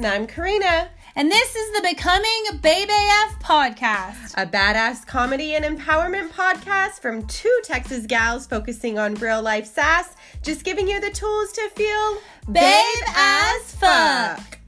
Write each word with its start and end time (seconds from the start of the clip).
And 0.00 0.06
I'm 0.06 0.26
Karina. 0.26 0.88
And 1.14 1.30
this 1.30 1.54
is 1.54 1.72
the 1.74 1.86
Becoming 1.86 2.58
Babe 2.62 2.88
AF 2.88 3.38
podcast, 3.42 4.32
a 4.38 4.46
badass 4.46 5.06
comedy 5.06 5.56
and 5.56 5.62
empowerment 5.62 6.30
podcast 6.30 7.00
from 7.02 7.26
two 7.26 7.54
Texas 7.64 8.06
gals 8.06 8.46
focusing 8.46 8.98
on 8.98 9.14
real 9.16 9.42
life 9.42 9.66
sass, 9.66 10.16
just 10.40 10.64
giving 10.64 10.88
you 10.88 11.02
the 11.02 11.10
tools 11.10 11.52
to 11.52 11.68
feel 11.76 12.16
babe 12.50 13.04
as 13.14 13.74
fuck. 13.74 14.58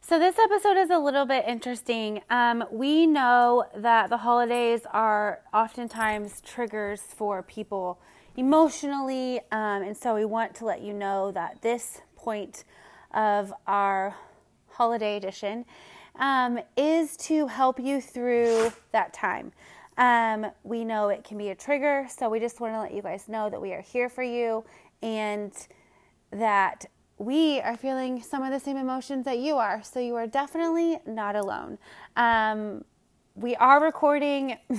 So, 0.00 0.18
this 0.18 0.36
episode 0.36 0.78
is 0.78 0.90
a 0.90 0.98
little 0.98 1.26
bit 1.26 1.44
interesting. 1.46 2.22
Um, 2.28 2.64
we 2.72 3.06
know 3.06 3.66
that 3.76 4.10
the 4.10 4.16
holidays 4.16 4.80
are 4.92 5.42
oftentimes 5.54 6.40
triggers 6.40 7.02
for 7.02 7.40
people 7.40 8.00
emotionally, 8.36 9.40
um, 9.50 9.82
and 9.82 9.96
so 9.96 10.14
we 10.14 10.24
want 10.24 10.54
to 10.56 10.64
let 10.64 10.80
you 10.80 10.92
know 10.92 11.30
that 11.32 11.60
this 11.62 12.00
point 12.16 12.64
of 13.12 13.52
our 13.66 14.16
holiday 14.68 15.16
edition 15.16 15.64
um, 16.16 16.58
is 16.76 17.16
to 17.16 17.46
help 17.46 17.78
you 17.78 18.00
through 18.00 18.72
that 18.92 19.12
time. 19.12 19.52
Um, 19.98 20.46
we 20.64 20.84
know 20.84 21.08
it 21.08 21.24
can 21.24 21.36
be 21.36 21.50
a 21.50 21.54
trigger, 21.54 22.06
so 22.08 22.28
we 22.28 22.40
just 22.40 22.60
want 22.60 22.74
to 22.74 22.80
let 22.80 22.94
you 22.94 23.02
guys 23.02 23.28
know 23.28 23.50
that 23.50 23.60
we 23.60 23.72
are 23.72 23.82
here 23.82 24.08
for 24.08 24.22
you 24.22 24.64
and 25.02 25.52
that 26.30 26.86
we 27.18 27.60
are 27.60 27.76
feeling 27.76 28.22
some 28.22 28.42
of 28.42 28.50
the 28.50 28.58
same 28.58 28.76
emotions 28.76 29.24
that 29.26 29.38
you 29.38 29.56
are, 29.56 29.82
so 29.82 30.00
you 30.00 30.14
are 30.16 30.26
definitely 30.26 30.98
not 31.06 31.36
alone. 31.36 31.78
Um, 32.16 32.84
we 33.34 33.56
are 33.56 33.82
recording 33.82 34.58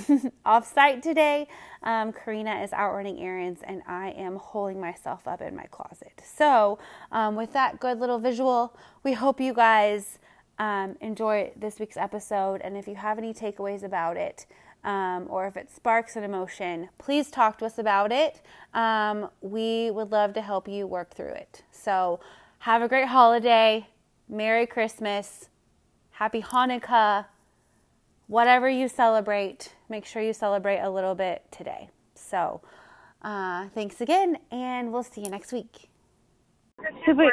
offsite 0.45 1.01
today. 1.01 1.47
Um, 1.81 2.13
Karina 2.13 2.61
is 2.61 2.71
out 2.71 2.93
running 2.93 3.19
errands, 3.19 3.61
and 3.63 3.81
I 3.87 4.11
am 4.11 4.35
holding 4.35 4.79
myself 4.79 5.27
up 5.27 5.41
in 5.41 5.55
my 5.55 5.65
closet. 5.65 6.21
So, 6.23 6.77
um, 7.11 7.35
with 7.35 7.53
that 7.53 7.79
good 7.79 7.99
little 7.99 8.19
visual, 8.19 8.77
we 9.03 9.13
hope 9.13 9.41
you 9.41 9.53
guys 9.53 10.19
um, 10.59 10.95
enjoy 11.01 11.51
this 11.55 11.79
week's 11.79 11.97
episode. 11.97 12.61
And 12.61 12.77
if 12.77 12.87
you 12.87 12.95
have 12.95 13.17
any 13.17 13.33
takeaways 13.33 13.83
about 13.83 14.17
it, 14.17 14.45
um, 14.83 15.25
or 15.29 15.47
if 15.47 15.57
it 15.57 15.71
sparks 15.71 16.15
an 16.15 16.23
emotion, 16.23 16.89
please 16.97 17.31
talk 17.31 17.57
to 17.59 17.65
us 17.65 17.79
about 17.79 18.11
it. 18.11 18.41
Um, 18.73 19.29
we 19.41 19.89
would 19.91 20.11
love 20.11 20.33
to 20.33 20.41
help 20.41 20.67
you 20.67 20.85
work 20.85 21.15
through 21.15 21.33
it. 21.33 21.63
So, 21.71 22.19
have 22.59 22.81
a 22.81 22.87
great 22.87 23.07
holiday. 23.07 23.87
Merry 24.29 24.67
Christmas. 24.67 25.49
Happy 26.11 26.41
Hanukkah. 26.41 27.25
Whatever 28.33 28.67
you 28.67 28.87
celebrate, 28.87 29.75
make 29.89 30.05
sure 30.05 30.19
you 30.19 30.33
celebrate 30.33 30.79
a 30.79 30.89
little 30.89 31.13
bit 31.13 31.43
today. 31.51 31.91
So, 32.15 32.61
uh, 33.21 33.67
thanks 33.75 34.01
again, 34.01 34.39
and 34.49 34.91
we'll 34.91 35.03
see 35.03 35.21
you 35.21 35.29
next 35.29 35.53
week. 35.53 35.87
Should 37.05 37.15
we, 37.15 37.31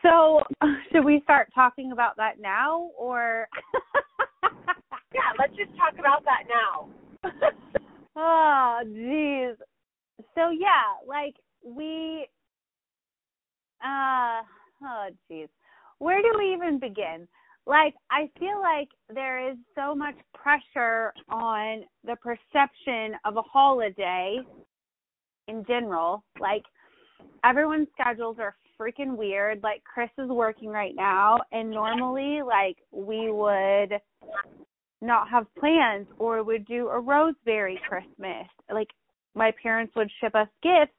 so, 0.00 0.42
should 0.92 1.04
we 1.04 1.22
start 1.24 1.48
talking 1.52 1.90
about 1.90 2.16
that 2.18 2.38
now, 2.38 2.90
or? 2.96 3.48
yeah, 5.12 5.32
let's 5.40 5.56
just 5.56 5.76
talk 5.76 5.94
about 5.98 6.22
that 6.24 6.44
now. 6.48 6.88
oh, 8.16 8.78
jeez. 8.86 9.56
So 10.36 10.50
yeah, 10.50 11.02
like 11.04 11.34
we. 11.64 12.28
Uh, 13.84 14.42
oh, 14.84 15.08
jeez. 15.28 15.48
Where 15.98 16.22
do 16.22 16.32
we 16.38 16.52
even 16.54 16.78
begin? 16.78 17.26
Like, 17.66 17.94
I 18.10 18.28
feel 18.38 18.60
like 18.60 18.88
there 19.12 19.50
is 19.50 19.56
so 19.74 19.94
much 19.94 20.16
pressure 20.34 21.12
on 21.28 21.84
the 22.04 22.16
perception 22.16 23.16
of 23.24 23.36
a 23.36 23.42
holiday 23.42 24.40
in 25.48 25.64
general. 25.66 26.24
Like, 26.40 26.64
everyone's 27.44 27.88
schedules 27.98 28.36
are 28.40 28.56
freaking 28.78 29.16
weird. 29.16 29.62
Like, 29.62 29.82
Chris 29.84 30.10
is 30.18 30.28
working 30.28 30.70
right 30.70 30.94
now, 30.96 31.38
and 31.52 31.70
normally, 31.70 32.40
like, 32.42 32.78
we 32.90 33.30
would 33.30 34.00
not 35.02 35.28
have 35.28 35.52
plans 35.58 36.06
or 36.18 36.42
would 36.42 36.64
do 36.66 36.88
a 36.88 36.98
roseberry 36.98 37.78
Christmas. 37.88 38.46
Like 38.72 38.88
my 39.34 39.52
parents 39.62 39.94
would 39.96 40.10
ship 40.20 40.34
us 40.34 40.48
gifts 40.62 40.94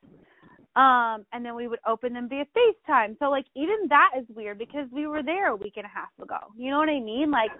um 0.75 1.25
and 1.31 1.45
then 1.45 1.55
we 1.55 1.67
would 1.67 1.79
open 1.87 2.13
them 2.13 2.27
via 2.27 2.45
FaceTime. 2.57 3.17
So 3.19 3.29
like 3.29 3.45
even 3.55 3.87
that 3.89 4.11
is 4.17 4.25
weird 4.35 4.57
because 4.57 4.87
we 4.91 5.07
were 5.07 5.23
there 5.23 5.49
a 5.49 5.55
week 5.55 5.73
and 5.77 5.85
a 5.85 5.89
half 5.89 6.09
ago. 6.21 6.37
You 6.57 6.71
know 6.71 6.77
what 6.77 6.89
I 6.89 6.99
mean? 6.99 7.31
Like 7.31 7.51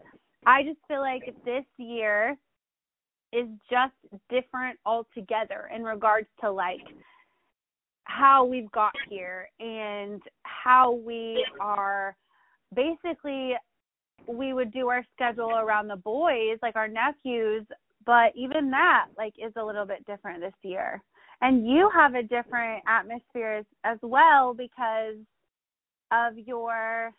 I 0.46 0.64
just 0.64 0.80
feel 0.88 1.02
like 1.02 1.24
this 1.46 1.66
year 1.78 2.38
is 3.32 3.48
just 3.70 3.94
different 4.30 4.80
altogether 4.86 5.70
in 5.76 5.84
regards 5.84 6.28
to 6.42 6.52
like 6.52 6.82
how 8.06 8.46
we've 8.46 8.72
got 8.72 8.94
here 9.10 9.50
and 9.60 10.22
how 10.44 10.92
we 10.92 11.46
are 11.60 12.16
basically 12.76 13.54
we 14.28 14.54
would 14.54 14.72
do 14.72 14.88
our 14.90 15.04
schedule 15.14 15.52
around 15.52 15.88
the 15.88 15.96
boys, 15.96 16.58
like 16.62 16.76
our 16.76 16.88
nephews, 16.88 17.66
but 18.06 18.32
even 18.36 18.70
that 18.72 19.08
like 19.18 19.34
is 19.38 19.54
a 19.56 19.64
little 19.64 19.86
bit 19.86 20.06
different 20.06 20.42
this 20.42 20.54
year. 20.62 21.02
And 21.44 21.68
you 21.68 21.92
have 21.92 22.16
a 22.16 22.24
different 22.24 22.88
atmosphere 22.88 23.60
as, 23.60 23.66
as 23.84 24.00
well 24.02 24.56
because 24.56 25.20
of 26.08 26.40
your 26.40 27.12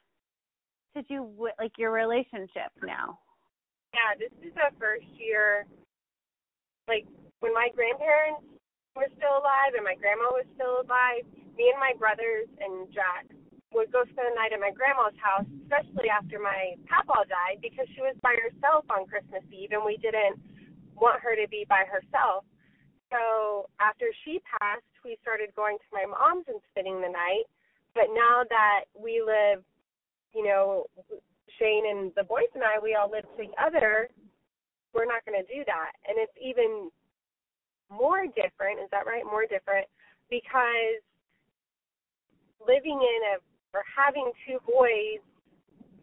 did 0.97 1.05
you 1.13 1.29
like 1.61 1.77
your 1.77 1.93
relationship 1.93 2.73
now. 2.81 3.19
Yeah, 3.93 4.17
this 4.17 4.33
is 4.41 4.55
the 4.57 4.73
first 4.81 5.05
year 5.21 5.67
like 6.89 7.05
when 7.45 7.53
my 7.53 7.69
grandparents 7.77 8.49
were 8.97 9.13
still 9.13 9.45
alive 9.45 9.77
and 9.77 9.85
my 9.85 9.93
grandma 10.01 10.33
was 10.33 10.49
still 10.57 10.81
alive, 10.81 11.29
me 11.61 11.69
and 11.69 11.77
my 11.77 11.93
brothers 12.01 12.49
and 12.65 12.89
Jack 12.97 13.29
would 13.77 13.93
go 13.93 14.09
spend 14.09 14.33
the 14.33 14.37
night 14.41 14.57
at 14.57 14.63
my 14.63 14.73
grandma's 14.73 15.19
house, 15.21 15.45
especially 15.69 16.09
after 16.09 16.41
my 16.41 16.81
papa 16.89 17.29
died, 17.29 17.61
because 17.61 17.85
she 17.93 18.01
was 18.01 18.17
by 18.25 18.33
herself 18.41 18.89
on 18.89 19.05
Christmas 19.05 19.45
Eve, 19.53 19.77
and 19.77 19.85
we 19.85 19.99
didn't 20.01 20.41
want 20.97 21.21
her 21.21 21.37
to 21.37 21.45
be 21.51 21.67
by 21.69 21.85
herself. 21.85 22.49
So 23.15 23.71
after 23.79 24.11
she 24.27 24.43
passed, 24.59 24.91
we 25.07 25.15
started 25.23 25.55
going 25.55 25.79
to 25.79 25.89
my 25.95 26.03
mom's 26.03 26.51
and 26.51 26.59
spending 26.75 26.99
the 26.99 27.15
night. 27.15 27.47
But 27.95 28.11
now 28.11 28.43
that 28.51 28.91
we 28.91 29.23
live, 29.23 29.63
you 30.35 30.43
know, 30.43 30.91
Shane 31.63 31.87
and 31.87 32.11
the 32.19 32.27
boys 32.27 32.51
and 32.59 32.67
I, 32.67 32.83
we 32.83 32.99
all 32.99 33.07
live 33.07 33.31
together. 33.39 34.11
We're 34.91 35.07
not 35.07 35.23
going 35.23 35.39
to 35.39 35.47
do 35.47 35.63
that, 35.67 35.95
and 36.07 36.19
it's 36.19 36.35
even 36.39 36.91
more 37.91 38.27
different. 38.27 38.83
Is 38.83 38.91
that 38.91 39.07
right? 39.07 39.23
More 39.23 39.47
different 39.47 39.87
because 40.31 40.99
living 42.67 42.99
in 42.99 43.21
a 43.31 43.43
or 43.75 43.83
having 43.91 44.31
two 44.47 44.59
boys 44.67 45.23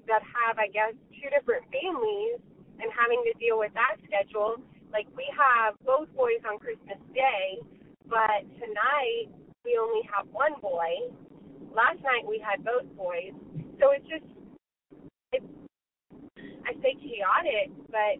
that 0.07 0.23
have, 0.23 0.59
I 0.59 0.67
guess, 0.67 0.91
two 1.16 1.31
different 1.31 1.63
families 1.71 2.39
and 2.79 2.91
having 2.91 3.23
to 3.27 3.33
deal 3.39 3.59
with 3.59 3.71
that 3.75 3.95
schedule. 4.03 4.59
Like 4.91 5.07
we 5.16 5.24
have 5.31 5.75
both 5.88 6.12
boys 6.16 6.44
on 6.44 6.59
Christmas 6.59 7.00
Day, 7.16 7.63
but 8.12 8.44
tonight 8.59 9.31
we 9.63 9.79
only 9.79 10.03
have 10.12 10.28
one 10.35 10.59
boy. 10.62 11.16
Last 11.72 12.03
night 12.03 12.28
we 12.28 12.44
had 12.44 12.59
both 12.63 12.84
boys. 13.00 13.31
So 13.80 13.96
it's 13.96 14.03
just, 14.12 14.28
it's, 15.31 15.47
I 16.68 16.75
say 16.84 17.00
chaotic, 17.00 17.72
but 17.88 18.19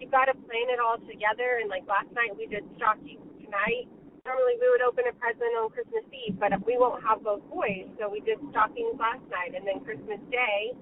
you've 0.00 0.10
got 0.10 0.32
to 0.32 0.34
plan 0.48 0.72
it 0.72 0.80
all 0.80 0.96
together. 1.04 1.60
And 1.60 1.68
like 1.68 1.84
last 1.84 2.08
night 2.16 2.32
we 2.32 2.48
did 2.48 2.64
stocking. 2.80 3.20
Tonight 3.44 3.84
normally 4.24 4.56
we 4.64 4.72
would 4.72 4.80
open 4.80 5.04
a 5.10 5.14
present 5.20 5.52
on 5.60 5.68
Christmas 5.70 6.08
Eve, 6.08 6.40
but 6.40 6.56
we 6.64 6.78
won't 6.78 7.02
have 7.04 7.20
both 7.20 7.42
boys, 7.50 7.84
so 7.98 8.08
we 8.08 8.24
did 8.24 8.38
stockings 8.54 8.94
last 8.94 9.22
night, 9.28 9.52
and 9.52 9.66
then 9.66 9.82
Christmas 9.82 10.22
Day, 10.30 10.72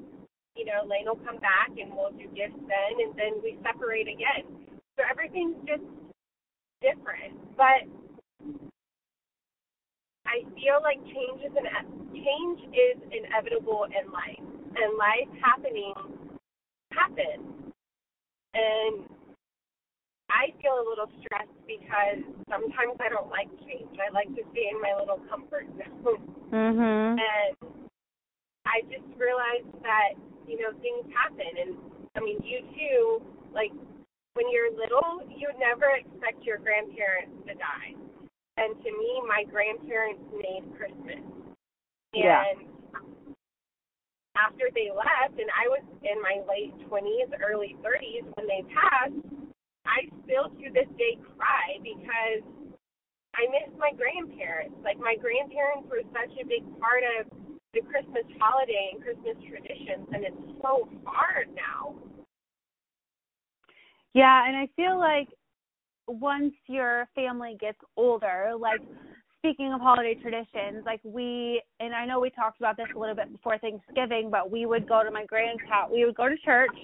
you 0.55 0.69
know, 0.69 0.85
Lane 0.85 1.09
will 1.09 1.21
come 1.25 1.41
back 1.41 1.73
and 1.73 1.89
we'll 1.97 2.13
do 2.13 2.29
gifts 2.37 2.61
then, 2.69 2.93
and 3.01 3.17
then 3.17 3.41
we 3.43 3.57
separate 3.65 4.07
again. 4.07 4.70
So 5.01 5.07
everything's 5.09 5.57
just 5.65 5.81
different, 6.85 7.33
but 7.57 7.89
I 10.29 10.45
feel 10.53 10.77
like 10.85 11.01
change 11.09 11.41
is 11.41 11.57
an 11.57 11.65
change 12.13 12.61
is 12.69 13.01
inevitable 13.09 13.89
in 13.89 14.13
life, 14.13 14.45
and 14.77 14.99
life 15.01 15.31
happening 15.41 15.95
happens, 16.93 17.73
and 18.53 19.09
I 20.29 20.53
feel 20.61 20.77
a 20.77 20.85
little 20.85 21.09
stressed 21.25 21.49
because 21.65 22.21
sometimes 22.51 23.01
I 23.01 23.09
don't 23.09 23.31
like 23.31 23.49
change. 23.65 23.97
I 23.97 24.13
like 24.13 24.29
to 24.37 24.43
stay 24.53 24.69
in 24.69 24.83
my 24.83 24.93
little 25.01 25.21
comfort 25.33 25.65
zone. 26.05 26.29
Mhm. 26.53 27.17
And 27.17 27.57
I 28.67 28.83
just 28.93 29.09
realized 29.17 29.73
that, 29.81 30.21
you 30.47 30.61
know, 30.61 30.77
things 30.85 31.09
happen 31.17 31.49
and 31.57 31.77
I 32.17 32.21
mean 32.21 32.39
you 32.45 32.61
too, 32.77 33.23
like 33.55 33.73
when 34.35 34.47
you're 34.51 34.71
little, 34.71 35.27
you 35.29 35.51
never 35.59 35.91
expect 35.97 36.45
your 36.45 36.59
grandparents 36.59 37.35
to 37.47 37.55
die. 37.55 37.95
And 38.57 38.77
to 38.77 38.91
me, 38.93 39.11
my 39.27 39.45
grandparents 39.49 40.23
made 40.37 40.65
Christmas. 40.77 41.25
Yeah. 42.13 42.45
After 44.37 44.71
they 44.73 44.89
left, 44.95 45.37
and 45.39 45.51
I 45.53 45.69
was 45.69 45.85
in 46.07 46.17
my 46.23 46.41
late 46.47 46.73
20s, 46.89 47.35
early 47.43 47.77
30s 47.83 48.25
when 48.37 48.47
they 48.47 48.63
passed, 48.71 49.19
I 49.85 50.07
still 50.25 50.49
to 50.49 50.67
this 50.71 50.89
day 50.97 51.19
cry 51.37 51.81
because 51.83 52.45
I 53.35 53.49
miss 53.51 53.73
my 53.79 53.91
grandparents. 53.97 54.77
Like 54.85 54.99
my 54.99 55.17
grandparents 55.17 55.89
were 55.91 56.05
such 56.15 56.33
a 56.39 56.47
big 56.47 56.63
part 56.79 57.03
of 57.19 57.27
the 57.75 57.83
Christmas 57.83 58.27
holiday 58.39 58.95
and 58.95 59.03
Christmas 59.03 59.39
traditions, 59.47 60.07
and 60.13 60.25
it's 60.25 60.43
so 60.63 60.89
hard 61.05 61.49
now. 61.55 61.95
Yeah, 64.15 64.47
and 64.47 64.57
I 64.57 64.69
feel 64.77 64.99
like 64.99 65.29
once 66.09 66.55
your 66.67 67.09
family 67.15 67.57
gets 67.61 67.79
older, 67.97 68.53
like 68.59 68.81
speaking 69.39 69.73
of 69.73 69.81
holiday 69.81 70.15
traditions, 70.21 70.85
like 70.85 71.01
we 71.05 71.63
and 71.79 71.95
I 71.95 72.05
know 72.05 72.21
we 72.21 72.31
talked 72.31 72.59
about 72.61 72.77
this 72.77 72.87
a 72.95 72.99
little 72.99 73.15
bit 73.15 73.31
before 73.33 73.59
Thanksgiving, 73.59 74.29
but 74.31 74.51
we 74.51 74.67
would 74.67 74.89
go 74.89 75.03
to 75.05 75.11
my 75.11 75.25
house. 75.69 75.91
We 75.93 76.05
would 76.05 76.17
go 76.17 76.29
to 76.29 76.37
church. 76.45 76.77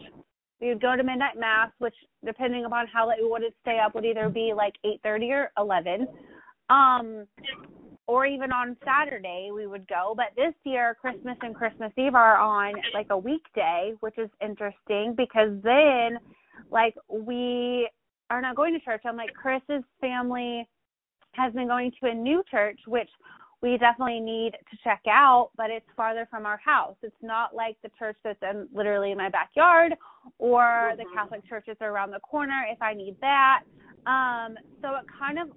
We 0.60 0.68
would 0.68 0.80
go 0.80 0.96
to 0.96 1.02
midnight 1.02 1.38
mass, 1.38 1.70
which 1.78 1.94
depending 2.24 2.64
upon 2.64 2.86
how 2.86 3.08
late 3.08 3.18
we 3.20 3.28
wanted 3.28 3.50
to 3.50 3.56
stay 3.60 3.78
up 3.84 3.94
would 3.94 4.04
either 4.04 4.28
be 4.28 4.52
like 4.56 4.74
eight 4.84 5.00
thirty 5.02 5.30
or 5.32 5.50
eleven. 5.58 6.06
Um 6.70 7.26
or 8.08 8.24
even 8.24 8.52
on 8.52 8.76
Saturday 8.84 9.50
we 9.52 9.66
would 9.66 9.86
go. 9.88 10.14
But 10.16 10.26
this 10.36 10.54
year 10.64 10.96
Christmas 11.00 11.36
and 11.42 11.54
Christmas 11.54 11.92
Eve 11.98 12.14
are 12.14 12.38
on 12.38 12.74
like 12.94 13.08
a 13.10 13.18
weekday, 13.18 13.94
which 14.00 14.16
is 14.16 14.30
interesting 14.40 15.14
because 15.16 15.50
then 15.62 16.18
like 16.70 16.94
we 17.08 17.88
are 18.30 18.40
not 18.40 18.56
going 18.56 18.74
to 18.74 18.80
church. 18.80 19.02
I'm 19.04 19.16
like 19.16 19.32
Chris's 19.34 19.84
family 20.00 20.68
has 21.32 21.52
been 21.52 21.66
going 21.66 21.92
to 22.00 22.10
a 22.10 22.14
new 22.14 22.42
church, 22.50 22.78
which 22.86 23.08
we 23.62 23.78
definitely 23.78 24.20
need 24.20 24.52
to 24.52 24.76
check 24.84 25.02
out, 25.08 25.50
but 25.56 25.70
it's 25.70 25.86
farther 25.96 26.26
from 26.30 26.46
our 26.46 26.58
house. 26.58 26.96
It's 27.02 27.16
not 27.22 27.54
like 27.54 27.76
the 27.82 27.90
church 27.98 28.16
that's 28.22 28.38
in 28.42 28.68
literally 28.72 29.12
in 29.12 29.18
my 29.18 29.30
backyard 29.30 29.94
or 30.38 30.92
the 30.96 31.04
Catholic 31.14 31.46
churches 31.48 31.76
are 31.80 31.90
around 31.90 32.10
the 32.10 32.20
corner 32.20 32.66
if 32.70 32.80
I 32.82 32.92
need 32.92 33.16
that. 33.20 33.62
Um, 34.06 34.56
so 34.82 34.94
it 34.96 35.06
kind 35.18 35.38
of 35.38 35.48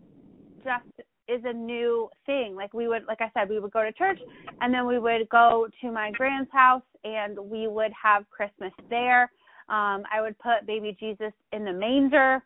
just 0.64 1.08
is 1.28 1.42
a 1.46 1.54
new 1.54 2.10
thing. 2.26 2.56
Like 2.56 2.74
we 2.74 2.88
would, 2.88 3.04
like 3.08 3.22
I 3.22 3.30
said, 3.34 3.50
we 3.50 3.60
would 3.60 3.72
go 3.72 3.84
to 3.84 3.92
church 3.92 4.20
and 4.62 4.74
then 4.74 4.88
we 4.88 4.98
would 4.98 5.30
go 5.30 5.68
to 5.82 5.92
my 5.92 6.12
grand's 6.12 6.50
house 6.52 6.82
and 7.04 7.38
we 7.38 7.68
would 7.68 7.92
have 8.02 8.28
Christmas 8.30 8.72
there. 8.90 9.30
Um, 9.70 10.04
I 10.12 10.22
would 10.22 10.38
put 10.40 10.66
baby 10.66 10.98
Jesus 11.00 11.34
in 11.52 11.64
the 11.64 11.74
manger 11.74 12.44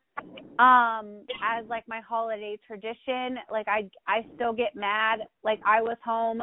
um 0.59 1.25
as 1.43 1.65
like 1.67 1.83
my 1.87 1.99
holiday 2.01 2.57
tradition. 2.65 3.37
Like 3.51 3.67
I 3.67 3.89
I 4.07 4.25
still 4.35 4.53
get 4.53 4.75
mad. 4.75 5.19
Like 5.43 5.59
I 5.65 5.81
was 5.81 5.97
home 6.03 6.41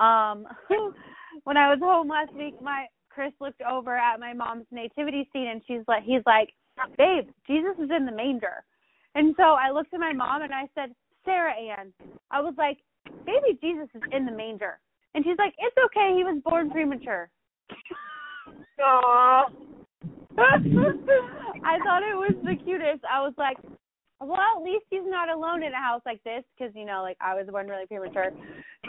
um 0.00 0.46
when 1.44 1.56
I 1.56 1.70
was 1.70 1.78
home 1.80 2.08
last 2.08 2.32
week 2.34 2.60
my 2.60 2.86
Chris 3.10 3.32
looked 3.40 3.62
over 3.62 3.96
at 3.96 4.20
my 4.20 4.32
mom's 4.32 4.66
nativity 4.70 5.28
scene 5.32 5.48
and 5.48 5.62
she's 5.66 5.82
like 5.86 6.02
he's 6.02 6.22
like, 6.26 6.50
Babe, 6.98 7.28
Jesus 7.46 7.74
is 7.82 7.90
in 7.96 8.04
the 8.04 8.12
manger. 8.12 8.64
And 9.14 9.34
so 9.36 9.42
I 9.42 9.70
looked 9.70 9.94
at 9.94 10.00
my 10.00 10.12
mom 10.12 10.42
and 10.42 10.52
I 10.52 10.68
said, 10.74 10.90
Sarah 11.24 11.54
Ann, 11.54 11.92
I 12.30 12.40
was 12.40 12.54
like, 12.58 12.78
Baby 13.24 13.58
Jesus 13.62 13.88
is 13.94 14.02
in 14.12 14.26
the 14.26 14.32
manger. 14.32 14.80
And 15.14 15.24
she's 15.24 15.38
like, 15.38 15.54
It's 15.58 15.76
okay, 15.86 16.14
he 16.16 16.24
was 16.24 16.42
born 16.44 16.70
premature. 16.70 17.30
Aww. 18.80 19.44
I 20.38 21.78
thought 21.84 22.02
it 22.02 22.16
was 22.16 22.34
the 22.44 22.56
cutest. 22.56 23.04
I 23.10 23.20
was 23.20 23.34
like, 23.38 23.56
well, 24.20 24.38
at 24.56 24.62
least 24.62 24.84
he's 24.90 25.00
not 25.04 25.28
alone 25.28 25.62
in 25.62 25.72
a 25.72 25.76
house 25.76 26.02
like 26.06 26.22
this 26.24 26.42
because 26.56 26.74
you 26.74 26.84
know, 26.84 27.02
like 27.02 27.16
I 27.20 27.34
was 27.34 27.46
born 27.50 27.68
really 27.68 27.86
premature. 27.86 28.30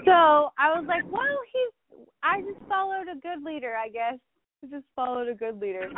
So 0.05 0.51
I 0.57 0.71
was 0.75 0.85
like, 0.87 1.03
well, 1.11 1.39
he's. 1.51 2.05
I 2.23 2.41
just 2.41 2.63
followed 2.67 3.07
a 3.11 3.19
good 3.19 3.43
leader, 3.43 3.75
I 3.75 3.89
guess. 3.89 4.19
I 4.63 4.67
just 4.67 4.85
followed 4.95 5.27
a 5.27 5.33
good 5.33 5.59
leader. 5.59 5.89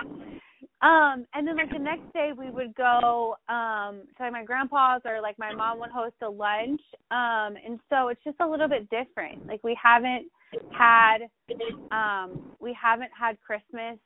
Um, 0.82 1.26
and 1.34 1.48
then 1.48 1.58
like 1.58 1.72
the 1.72 1.80
next 1.80 2.12
day 2.14 2.32
we 2.38 2.50
would 2.50 2.74
go 2.76 3.36
um 3.50 4.04
to 4.18 4.24
like 4.24 4.32
my 4.32 4.44
grandpa's 4.44 5.02
or 5.06 5.22
like 5.22 5.38
my 5.38 5.54
mom 5.54 5.80
would 5.80 5.92
host 5.92 6.16
a 6.22 6.30
lunch. 6.30 6.82
Um, 7.12 7.56
and 7.66 7.80
so 7.90 8.08
it's 8.10 8.24
just 8.24 8.38
a 8.40 8.48
little 8.48 8.68
bit 8.68 8.90
different. 8.90 9.46
Like 9.48 9.64
we 9.64 9.78
haven't 9.82 10.28
had 10.72 11.20
um 11.92 12.56
we 12.60 12.76
haven't 12.82 13.12
had 13.20 13.38
Christmas 13.42 13.98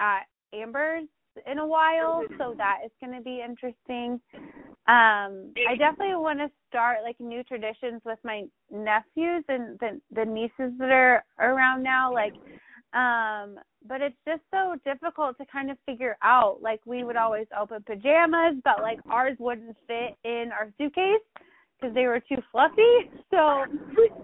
at 0.00 0.22
Amber's 0.52 1.08
in 1.50 1.58
a 1.58 1.66
while, 1.66 2.22
so 2.38 2.54
that 2.56 2.78
is 2.84 2.90
going 3.00 3.16
to 3.16 3.22
be 3.22 3.42
interesting. 3.44 4.20
Um, 4.88 5.52
I 5.68 5.76
definitely 5.76 6.14
want 6.16 6.38
to 6.38 6.50
start 6.68 6.98
like 7.02 7.18
new 7.18 7.42
traditions 7.42 8.00
with 8.04 8.18
my 8.24 8.44
nephews 8.70 9.44
and 9.48 9.78
the 9.80 10.00
the 10.14 10.24
nieces 10.24 10.72
that 10.78 10.90
are 10.90 11.24
around 11.40 11.82
now. 11.82 12.12
Like, 12.12 12.32
um, 12.94 13.58
but 13.86 14.00
it's 14.00 14.16
just 14.26 14.42
so 14.52 14.76
difficult 14.84 15.36
to 15.38 15.46
kind 15.46 15.70
of 15.70 15.76
figure 15.86 16.16
out. 16.22 16.62
Like, 16.62 16.80
we 16.86 17.04
would 17.04 17.16
always 17.16 17.46
open 17.58 17.82
pajamas, 17.84 18.54
but 18.64 18.80
like 18.80 19.00
ours 19.10 19.36
wouldn't 19.38 19.76
fit 19.86 20.16
in 20.24 20.50
our 20.52 20.72
suitcase 20.78 21.20
because 21.78 21.94
they 21.94 22.06
were 22.06 22.20
too 22.20 22.42
fluffy. 22.52 22.82
So 23.32 23.64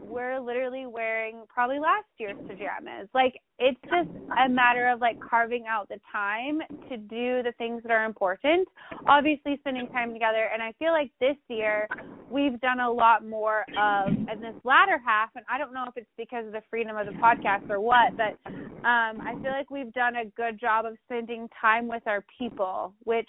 we're 0.04 0.40
literally 0.40 0.86
wearing 0.86 1.42
probably 1.52 1.80
last 1.80 2.06
year's 2.18 2.36
pajamas. 2.46 3.08
Like 3.12 3.34
it's 3.58 3.78
just 3.82 4.08
a 4.38 4.48
matter 4.48 4.88
of 4.88 5.00
like 5.00 5.18
carving 5.20 5.64
out 5.68 5.88
the 5.88 5.98
time 6.10 6.60
to 6.88 6.96
do 6.96 7.42
the 7.42 7.52
things 7.58 7.82
that 7.82 7.90
are 7.90 8.04
important. 8.04 8.68
Obviously 9.08 9.56
spending 9.58 9.88
time 9.88 10.12
together 10.12 10.48
and 10.52 10.62
I 10.62 10.72
feel 10.78 10.92
like 10.92 11.10
this 11.20 11.36
year 11.48 11.88
we've 12.30 12.58
done 12.60 12.80
a 12.80 12.90
lot 12.90 13.26
more 13.26 13.64
of 13.78 14.08
in 14.08 14.40
this 14.40 14.54
latter 14.64 15.00
half 15.04 15.30
and 15.34 15.44
I 15.50 15.58
don't 15.58 15.74
know 15.74 15.84
if 15.88 15.96
it's 15.96 16.06
because 16.16 16.46
of 16.46 16.52
the 16.52 16.62
freedom 16.70 16.96
of 16.96 17.06
the 17.06 17.12
podcast 17.12 17.68
or 17.68 17.80
what, 17.80 18.16
but 18.16 18.38
um 18.86 19.20
I 19.20 19.34
feel 19.42 19.50
like 19.50 19.70
we've 19.70 19.92
done 19.92 20.16
a 20.16 20.24
good 20.36 20.60
job 20.60 20.86
of 20.86 20.94
spending 21.06 21.48
time 21.60 21.88
with 21.88 22.04
our 22.06 22.24
people, 22.38 22.94
which 23.02 23.28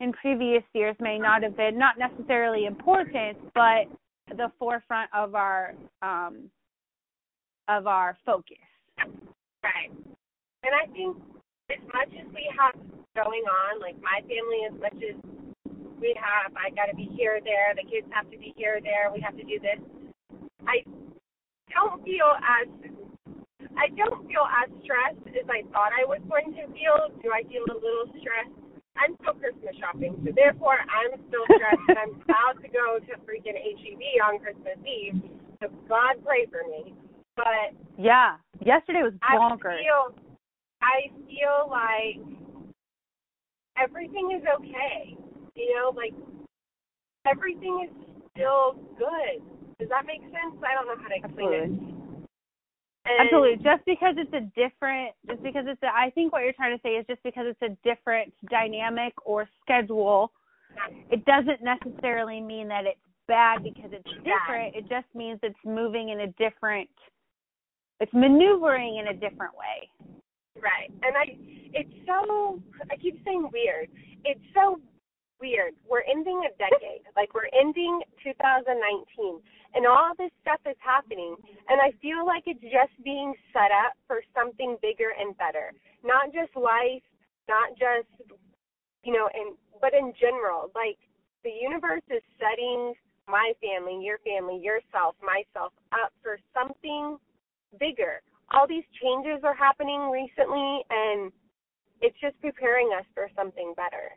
in 0.00 0.12
previous 0.12 0.62
years 0.74 0.96
may 1.00 1.18
not 1.18 1.42
have 1.42 1.56
been 1.56 1.78
not 1.78 1.98
necessarily 1.98 2.66
important, 2.66 3.36
but 3.54 3.88
the 4.28 4.50
forefront 4.58 5.10
of 5.14 5.34
our 5.34 5.74
um, 6.02 6.50
of 7.68 7.86
our 7.86 8.16
focus. 8.24 8.56
Right. 8.98 9.90
And 10.62 10.72
I 10.74 10.86
think 10.92 11.16
as 11.70 11.82
much 11.92 12.12
as 12.14 12.26
we 12.34 12.46
have 12.58 12.74
going 13.14 13.42
on, 13.42 13.80
like 13.80 13.96
my 14.02 14.20
family, 14.22 14.66
as 14.68 14.76
much 14.80 14.98
as 15.02 15.16
we 16.00 16.14
have, 16.14 16.52
I 16.54 16.70
got 16.70 16.86
to 16.86 16.96
be 16.96 17.08
here, 17.16 17.40
there, 17.42 17.74
the 17.74 17.88
kids 17.88 18.06
have 18.12 18.30
to 18.30 18.38
be 18.38 18.52
here, 18.56 18.78
there, 18.82 19.10
we 19.12 19.20
have 19.20 19.36
to 19.36 19.42
do 19.42 19.58
this. 19.58 19.80
I 20.66 20.84
don't 21.72 22.04
feel 22.04 22.30
as 22.36 22.68
I 23.76 23.88
don't 23.92 24.26
feel 24.26 24.46
as 24.48 24.72
stressed 24.82 25.26
as 25.36 25.46
I 25.48 25.62
thought 25.72 25.92
I 25.92 26.04
was 26.08 26.20
going 26.28 26.52
to 26.56 26.64
feel. 26.72 27.12
Do 27.22 27.28
I 27.32 27.42
feel 27.44 27.64
a 27.68 27.76
little 27.76 28.08
stressed? 28.20 28.65
I'm 28.96 29.16
still 29.20 29.34
Christmas 29.34 29.76
shopping, 29.78 30.16
so 30.24 30.32
therefore 30.34 30.78
I'm 30.80 31.20
still 31.28 31.44
stressed. 31.44 31.86
and 31.88 31.98
I'm 31.98 32.14
about 32.22 32.60
to 32.62 32.68
go 32.68 32.98
to 32.98 33.12
freaking 33.24 33.56
HEB 33.56 34.02
on 34.24 34.40
Christmas 34.40 34.78
Eve. 34.84 35.20
So 35.62 35.68
God 35.88 36.16
pray 36.24 36.46
for 36.46 36.64
me. 36.68 36.94
But 37.36 37.76
yeah, 37.98 38.36
yesterday 38.64 39.02
was 39.02 39.12
bonkers. 39.20 39.76
I 39.76 39.84
feel, 39.84 40.04
I 40.82 40.98
feel 41.28 41.68
like 41.68 42.20
everything 43.76 44.32
is 44.36 44.44
okay. 44.56 45.16
You 45.54 45.74
know, 45.74 45.92
like 45.94 46.14
everything 47.26 47.88
is 47.88 47.92
still 48.32 48.76
good. 48.98 49.42
Does 49.78 49.88
that 49.90 50.06
make 50.06 50.22
sense? 50.22 50.56
I 50.64 50.74
don't 50.74 50.86
know 50.88 50.96
how 51.00 51.08
to 51.08 51.16
explain 51.16 51.52
Absolutely. 51.52 51.92
it. 51.92 51.95
And 53.06 53.26
Absolutely. 53.26 53.62
Just 53.62 53.84
because 53.86 54.16
it's 54.18 54.32
a 54.34 54.40
different, 54.58 55.14
just 55.28 55.42
because 55.42 55.64
it's 55.68 55.82
a, 55.82 55.86
I 55.86 56.10
think 56.10 56.32
what 56.32 56.42
you're 56.42 56.52
trying 56.52 56.76
to 56.76 56.82
say 56.82 56.90
is 56.90 57.06
just 57.06 57.22
because 57.22 57.46
it's 57.46 57.62
a 57.62 57.76
different 57.88 58.32
dynamic 58.50 59.14
or 59.24 59.48
schedule, 59.62 60.32
it 61.10 61.24
doesn't 61.24 61.62
necessarily 61.62 62.40
mean 62.40 62.66
that 62.68 62.84
it's 62.84 62.98
bad 63.28 63.62
because 63.62 63.90
it's 63.92 64.10
different. 64.24 64.74
It 64.74 64.88
just 64.88 65.06
means 65.14 65.38
it's 65.42 65.54
moving 65.64 66.08
in 66.08 66.20
a 66.20 66.26
different, 66.32 66.90
it's 68.00 68.12
maneuvering 68.12 68.98
in 68.98 69.08
a 69.08 69.14
different 69.14 69.54
way. 69.54 69.88
Right. 70.60 70.90
And 71.02 71.16
I, 71.16 71.36
it's 71.74 71.94
so, 72.06 72.60
I 72.90 72.96
keep 72.96 73.22
saying 73.24 73.48
weird. 73.52 73.88
It's 74.24 74.40
so 74.52 74.80
weird. 75.40 75.74
We're 75.88 76.04
ending 76.08 76.42
a 76.46 76.52
decade. 76.56 77.04
like 77.16 77.34
we're 77.34 77.50
ending 77.52 78.02
2019 78.22 79.40
and 79.74 79.86
all 79.86 80.12
this 80.16 80.32
stuff 80.40 80.60
is 80.68 80.76
happening 80.80 81.36
and 81.68 81.80
I 81.80 81.92
feel 82.00 82.24
like 82.24 82.44
it's 82.46 82.62
just 82.62 82.92
being 83.04 83.34
set 83.52 83.70
up 83.72 83.94
for 84.06 84.22
something 84.34 84.76
bigger 84.80 85.12
and 85.18 85.36
better. 85.36 85.72
Not 86.04 86.32
just 86.32 86.54
life, 86.56 87.04
not 87.48 87.76
just 87.76 88.08
you 89.04 89.12
know, 89.12 89.28
and 89.32 89.56
but 89.80 89.92
in 89.94 90.12
general, 90.18 90.70
like 90.74 90.98
the 91.44 91.52
universe 91.52 92.04
is 92.10 92.22
setting 92.40 92.94
my 93.28 93.52
family, 93.60 94.02
your 94.02 94.18
family, 94.24 94.58
yourself, 94.58 95.14
myself 95.22 95.72
up 95.92 96.12
for 96.22 96.38
something 96.54 97.18
bigger. 97.78 98.22
All 98.54 98.66
these 98.66 98.86
changes 99.02 99.42
are 99.42 99.54
happening 99.54 100.08
recently 100.10 100.82
and 100.90 101.32
it's 102.00 102.16
just 102.20 102.40
preparing 102.40 102.90
us 102.96 103.04
for 103.14 103.28
something 103.34 103.74
better. 103.76 104.14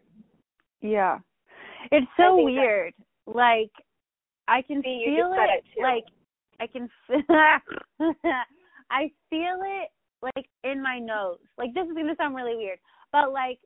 Yeah. 0.82 1.20
It's 1.92 2.08
so 2.18 2.44
weird. 2.44 2.94
That, 3.26 3.36
like 3.36 3.72
I 4.48 4.62
can 4.62 4.82
see, 4.84 5.04
feel 5.06 5.34
it, 5.34 5.64
it 5.76 5.82
like 5.82 6.06
I 6.60 6.68
can 6.68 6.90
I 8.92 9.12
feel 9.30 9.60
it 9.64 9.90
like 10.22 10.46
in 10.64 10.82
my 10.82 11.00
nose. 11.00 11.38
Like 11.58 11.74
this 11.74 11.88
is 11.88 11.94
going 11.94 12.08
to 12.08 12.16
sound 12.16 12.36
really 12.36 12.56
weird, 12.56 12.80
but 13.12 13.32
like 13.32 13.60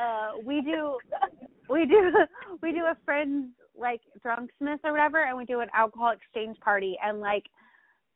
uh 0.00 0.38
we 0.44 0.60
do 0.60 0.98
we 1.70 1.86
do 1.86 2.12
we 2.62 2.72
do 2.72 2.84
a 2.84 2.96
friends 3.04 3.48
like 3.76 4.00
Drunksmith 4.24 4.80
or 4.84 4.92
whatever, 4.92 5.24
and 5.24 5.36
we 5.36 5.44
do 5.44 5.60
an 5.60 5.68
alcohol 5.74 6.12
exchange 6.12 6.58
party, 6.60 6.96
and 7.04 7.20
like 7.20 7.44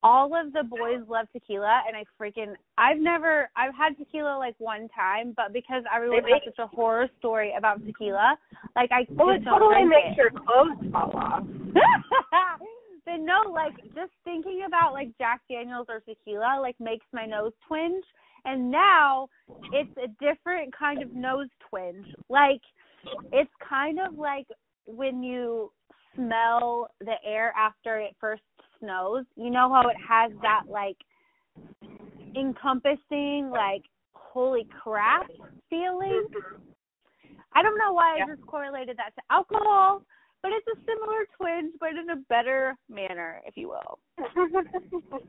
all 0.02 0.34
of 0.34 0.52
the 0.52 0.64
boys 0.64 1.00
love 1.08 1.26
tequila, 1.32 1.82
and 1.86 1.96
I 1.96 2.04
freaking 2.20 2.54
I've 2.76 2.98
never 2.98 3.50
I've 3.56 3.74
had 3.74 3.96
tequila 3.96 4.36
like 4.38 4.54
one 4.58 4.88
time, 4.88 5.32
but 5.36 5.52
because 5.52 5.84
everyone 5.94 6.24
has 6.24 6.42
such 6.44 6.58
a 6.58 6.66
horror 6.66 7.08
story 7.18 7.54
about 7.56 7.84
tequila, 7.84 8.36
like 8.74 8.90
I 8.92 9.06
Well, 9.10 9.30
it 9.30 9.44
totally 9.44 9.84
makes 9.84 10.12
it. 10.12 10.16
your 10.16 10.30
clothes 10.30 10.90
fall 10.90 11.12
off. 11.14 11.44
but 13.06 13.18
no, 13.18 13.50
like 13.52 13.76
just 13.94 14.12
thinking 14.24 14.64
about 14.66 14.92
like 14.92 15.16
Jack 15.18 15.42
Daniels 15.50 15.86
or 15.88 16.00
tequila 16.00 16.58
like 16.60 16.78
makes 16.80 17.06
my 17.12 17.26
nose 17.26 17.52
twinge. 17.66 18.04
And 18.44 18.72
now 18.72 19.28
it's 19.72 19.96
a 19.98 20.08
different 20.24 20.76
kind 20.76 21.00
of 21.00 21.12
nose 21.12 21.48
twinge. 21.70 22.06
Like 22.28 22.60
it's 23.32 23.50
kind 23.68 23.98
of 24.00 24.18
like 24.18 24.46
when 24.86 25.22
you 25.22 25.70
smell 26.14 26.90
the 27.00 27.14
air 27.24 27.54
after 27.56 27.98
it 27.98 28.14
first 28.20 28.42
snows. 28.82 29.24
You 29.36 29.50
know 29.50 29.68
how 29.72 29.88
it 29.88 29.96
has 29.96 30.32
that 30.42 30.62
like 30.68 30.96
encompassing 32.36 33.50
like 33.50 33.82
holy 34.12 34.66
crap 34.82 35.28
feeling? 35.70 36.26
I 37.54 37.62
don't 37.62 37.78
know 37.78 37.92
why 37.92 38.16
Yeah. 38.18 38.24
I 38.24 38.34
just 38.34 38.46
correlated 38.46 38.96
that 38.98 39.14
to 39.14 39.22
alcohol, 39.30 40.02
but 40.42 40.52
it's 40.52 40.66
a 40.66 40.80
similar 40.86 41.26
twinge, 41.36 41.72
but 41.78 41.90
in 41.90 42.10
a 42.10 42.16
better 42.28 42.76
manner, 42.88 43.40
if 43.46 43.56
you 43.56 43.68
will. 43.68 43.98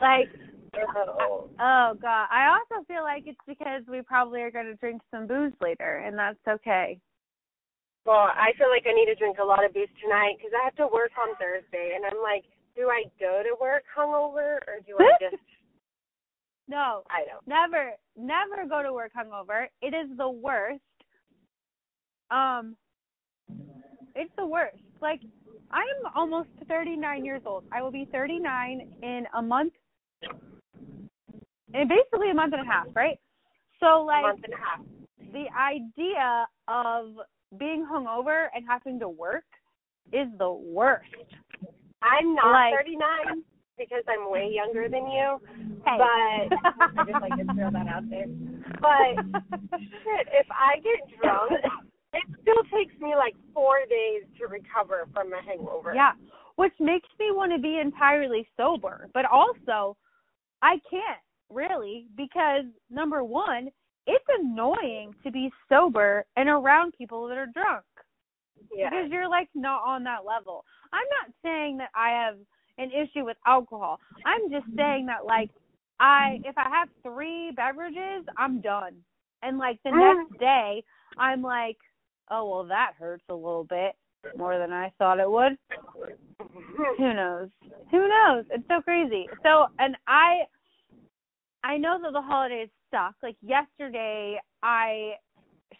Like, 0.00 0.28
Oh. 0.76 1.48
oh 1.60 1.94
god, 2.02 2.26
I 2.30 2.50
also 2.50 2.84
feel 2.86 3.02
like 3.04 3.24
it's 3.26 3.38
because 3.46 3.82
we 3.88 4.02
probably 4.02 4.42
are 4.42 4.50
going 4.50 4.66
to 4.66 4.74
drink 4.74 5.02
some 5.10 5.26
booze 5.26 5.52
later, 5.60 6.02
and 6.04 6.18
that's 6.18 6.38
okay. 6.48 6.98
Well, 8.04 8.28
I 8.34 8.52
feel 8.58 8.68
like 8.68 8.84
I 8.86 8.92
need 8.92 9.06
to 9.06 9.14
drink 9.14 9.38
a 9.40 9.44
lot 9.44 9.64
of 9.64 9.72
booze 9.72 9.88
tonight 10.02 10.34
because 10.36 10.52
I 10.52 10.64
have 10.64 10.74
to 10.76 10.88
work 10.92 11.12
on 11.16 11.36
Thursday, 11.38 11.94
and 11.94 12.04
I'm 12.04 12.20
like, 12.22 12.44
do 12.76 12.88
I 12.88 13.04
go 13.20 13.42
to 13.42 13.54
work 13.60 13.84
hungover 13.96 14.58
or 14.66 14.80
do 14.86 14.96
I 14.98 15.12
just? 15.20 15.42
No, 16.66 17.02
I 17.10 17.24
don't. 17.26 17.46
never, 17.46 17.92
never 18.16 18.66
go 18.68 18.82
to 18.82 18.92
work 18.92 19.12
hungover. 19.16 19.66
It 19.82 19.94
is 19.94 20.16
the 20.16 20.28
worst. 20.28 20.80
Um, 22.30 22.74
it's 24.14 24.30
the 24.38 24.46
worst. 24.46 24.78
Like, 25.02 25.20
I'm 25.70 26.12
almost 26.16 26.48
39 26.68 27.24
years 27.24 27.42
old. 27.44 27.64
I 27.70 27.82
will 27.82 27.90
be 27.90 28.08
39 28.12 28.88
in 29.02 29.24
a 29.36 29.42
month, 29.42 29.74
in 31.74 31.88
basically 31.88 32.30
a 32.30 32.34
month 32.34 32.54
and 32.54 32.62
a 32.62 32.70
half, 32.70 32.86
right? 32.94 33.18
So, 33.80 34.02
A 34.02 34.04
like, 34.04 34.22
month 34.22 34.40
and 34.44 34.54
a 34.54 34.56
half. 34.56 34.80
the 35.32 35.44
idea 35.60 36.46
of 36.68 37.16
being 37.58 37.86
hungover 37.90 38.46
and 38.54 38.64
having 38.66 38.98
to 39.00 39.08
work 39.08 39.44
is 40.12 40.28
the 40.38 40.50
worst. 40.50 41.04
I'm 42.04 42.34
not 42.34 42.52
Like- 42.52 42.74
39 42.74 43.44
because 43.76 44.04
I'm 44.06 44.30
way 44.30 44.48
younger 44.52 44.88
than 44.88 45.10
you, 45.10 45.40
Hey. 45.84 45.98
but 45.98 46.58
I 47.00 47.04
just 47.10 47.20
like 47.20 47.36
to 47.36 47.54
throw 47.54 47.70
that 47.72 47.88
out 47.88 48.08
there. 48.08 48.26
But 48.80 49.24
shit, 49.80 50.28
if 50.30 50.46
I 50.50 50.76
get 50.78 51.18
drunk, 51.20 51.52
it 52.12 52.22
still 52.42 52.62
takes 52.72 52.96
me 53.00 53.16
like 53.16 53.34
four 53.52 53.78
days 53.88 54.22
to 54.38 54.46
recover 54.46 55.08
from 55.12 55.32
a 55.32 55.42
hangover. 55.42 55.92
Yeah, 55.94 56.12
which 56.56 56.74
makes 56.78 57.08
me 57.18 57.32
want 57.32 57.52
to 57.52 57.58
be 57.58 57.78
entirely 57.80 58.46
sober. 58.56 59.08
But 59.12 59.24
also, 59.24 59.96
I 60.62 60.78
can't 60.88 61.20
really 61.50 62.06
because 62.16 62.64
number 62.90 63.24
one, 63.24 63.70
it's 64.06 64.24
annoying 64.38 65.14
to 65.24 65.30
be 65.32 65.50
sober 65.68 66.24
and 66.36 66.48
around 66.48 66.92
people 66.96 67.26
that 67.28 67.38
are 67.38 67.46
drunk 67.46 67.84
yeah. 68.74 68.90
because 68.90 69.10
you're 69.10 69.28
like 69.28 69.48
not 69.54 69.82
on 69.86 70.04
that 70.04 70.24
level. 70.26 70.64
I'm 70.94 71.08
not 71.18 71.34
saying 71.42 71.78
that 71.78 71.90
I 71.94 72.10
have 72.10 72.36
an 72.78 72.90
issue 72.90 73.24
with 73.24 73.36
alcohol. 73.46 73.98
I'm 74.24 74.50
just 74.50 74.66
saying 74.76 75.06
that 75.06 75.26
like 75.26 75.50
I 76.00 76.40
if 76.44 76.56
I 76.56 76.68
have 76.70 76.88
3 77.02 77.52
beverages, 77.56 78.26
I'm 78.38 78.60
done. 78.60 78.94
And 79.42 79.58
like 79.58 79.78
the 79.84 79.90
uh-huh. 79.90 80.14
next 80.14 80.40
day, 80.40 80.82
I'm 81.18 81.42
like, 81.42 81.76
"Oh, 82.30 82.48
well 82.48 82.64
that 82.64 82.92
hurts 82.98 83.24
a 83.28 83.34
little 83.34 83.64
bit 83.64 83.94
more 84.36 84.58
than 84.58 84.72
I 84.72 84.92
thought 84.98 85.20
it 85.20 85.30
would." 85.30 85.58
Who 86.98 87.14
knows? 87.14 87.48
Who 87.90 88.08
knows? 88.08 88.44
It's 88.50 88.66
so 88.68 88.80
crazy. 88.82 89.26
So, 89.42 89.66
and 89.78 89.96
I, 90.06 90.44
I 91.62 91.76
know 91.76 91.98
that 92.02 92.12
the 92.12 92.22
holidays 92.22 92.68
suck. 92.90 93.14
Like 93.22 93.36
yesterday, 93.42 94.38
I 94.62 95.12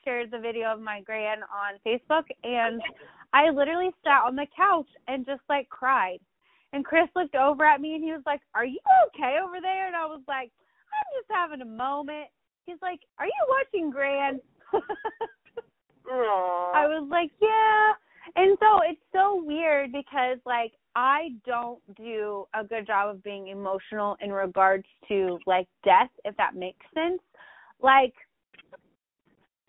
shared 0.04 0.30
the 0.30 0.38
video 0.38 0.73
of 0.73 0.80
my 0.80 1.00
gran 1.00 1.38
on 1.42 1.78
Facebook, 1.87 2.25
and 2.42 2.80
I 3.35 3.50
literally 3.50 3.91
sat 4.05 4.23
on 4.25 4.37
the 4.37 4.47
couch 4.57 4.88
and 5.09 5.26
just 5.26 5.43
like 5.49 5.69
cried. 5.69 6.21
And 6.73 6.85
Chris 6.85 7.09
looked 7.14 7.35
over 7.35 7.64
at 7.64 7.81
me 7.81 7.95
and 7.95 8.03
he 8.03 8.12
was 8.12 8.23
like, 8.25 8.41
"Are 8.55 8.64
you 8.64 8.81
okay 9.09 9.38
over 9.43 9.61
there?" 9.61 9.87
And 9.87 9.97
I 9.97 10.07
was 10.07 10.23
like, 10.26 10.50
"I'm 10.88 11.21
just 11.21 11.31
having 11.31 11.61
a 11.61 11.64
moment." 11.64 12.29
He's 12.64 12.81
like, 12.81 13.00
"Are 13.19 13.26
you 13.26 13.33
watching 13.49 13.91
Grand? 13.91 14.41
I 16.11 16.87
was 16.87 17.09
like, 17.11 17.31
yeah. 17.41 17.93
And 18.37 18.57
so 18.61 18.81
it's 18.88 19.00
so 19.12 19.43
weird 19.45 19.93
because 19.93 20.38
like 20.45 20.73
I 20.97 21.31
don't 21.47 21.81
do 21.97 22.47
a 22.55 22.64
good 22.64 22.87
job 22.87 23.14
of 23.14 23.23
being 23.23 23.49
emotional 23.49 24.17
in 24.21 24.33
regards 24.33 24.87
to 25.09 25.38
like 25.47 25.69
death, 25.85 26.11
if 26.25 26.37
that 26.37 26.55
makes 26.55 26.85
sense. 26.95 27.21
Like 27.81 28.14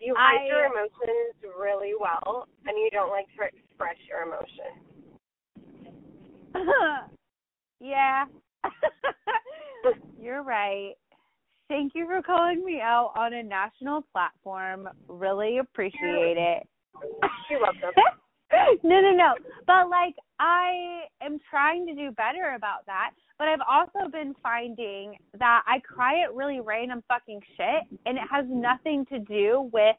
you 0.00 0.14
hide 0.16 0.42
I- 0.42 0.46
your 0.46 0.66
emotions 0.66 1.34
really 1.58 1.92
well, 1.98 2.46
and 2.66 2.76
you 2.76 2.90
don't 2.92 3.10
like 3.10 3.26
to 3.38 3.44
express 3.44 3.96
your 4.08 4.22
emotions. 4.22 4.86
yeah. 7.80 8.24
You're 10.20 10.42
right. 10.42 10.94
Thank 11.68 11.92
you 11.94 12.06
for 12.06 12.22
calling 12.22 12.64
me 12.64 12.80
out 12.80 13.12
on 13.16 13.34
a 13.34 13.42
national 13.42 14.02
platform. 14.12 14.88
Really 15.08 15.58
appreciate 15.58 16.36
it. 16.36 16.66
You're 17.50 17.60
welcome. 17.60 17.90
no, 18.84 19.00
no, 19.00 19.12
no. 19.12 19.34
But 19.66 19.90
like 19.90 20.14
I 20.38 21.02
am 21.20 21.38
trying 21.50 21.86
to 21.86 21.94
do 21.94 22.12
better 22.12 22.54
about 22.56 22.86
that. 22.86 23.10
But 23.38 23.48
I've 23.48 23.60
also 23.68 24.10
been 24.10 24.34
finding 24.42 25.16
that 25.38 25.62
I 25.66 25.80
cry 25.80 26.22
at 26.22 26.34
really 26.34 26.60
random 26.60 27.02
fucking 27.06 27.40
shit 27.56 27.98
and 28.06 28.16
it 28.16 28.24
has 28.30 28.46
nothing 28.48 29.04
to 29.06 29.18
do 29.18 29.68
with 29.72 29.96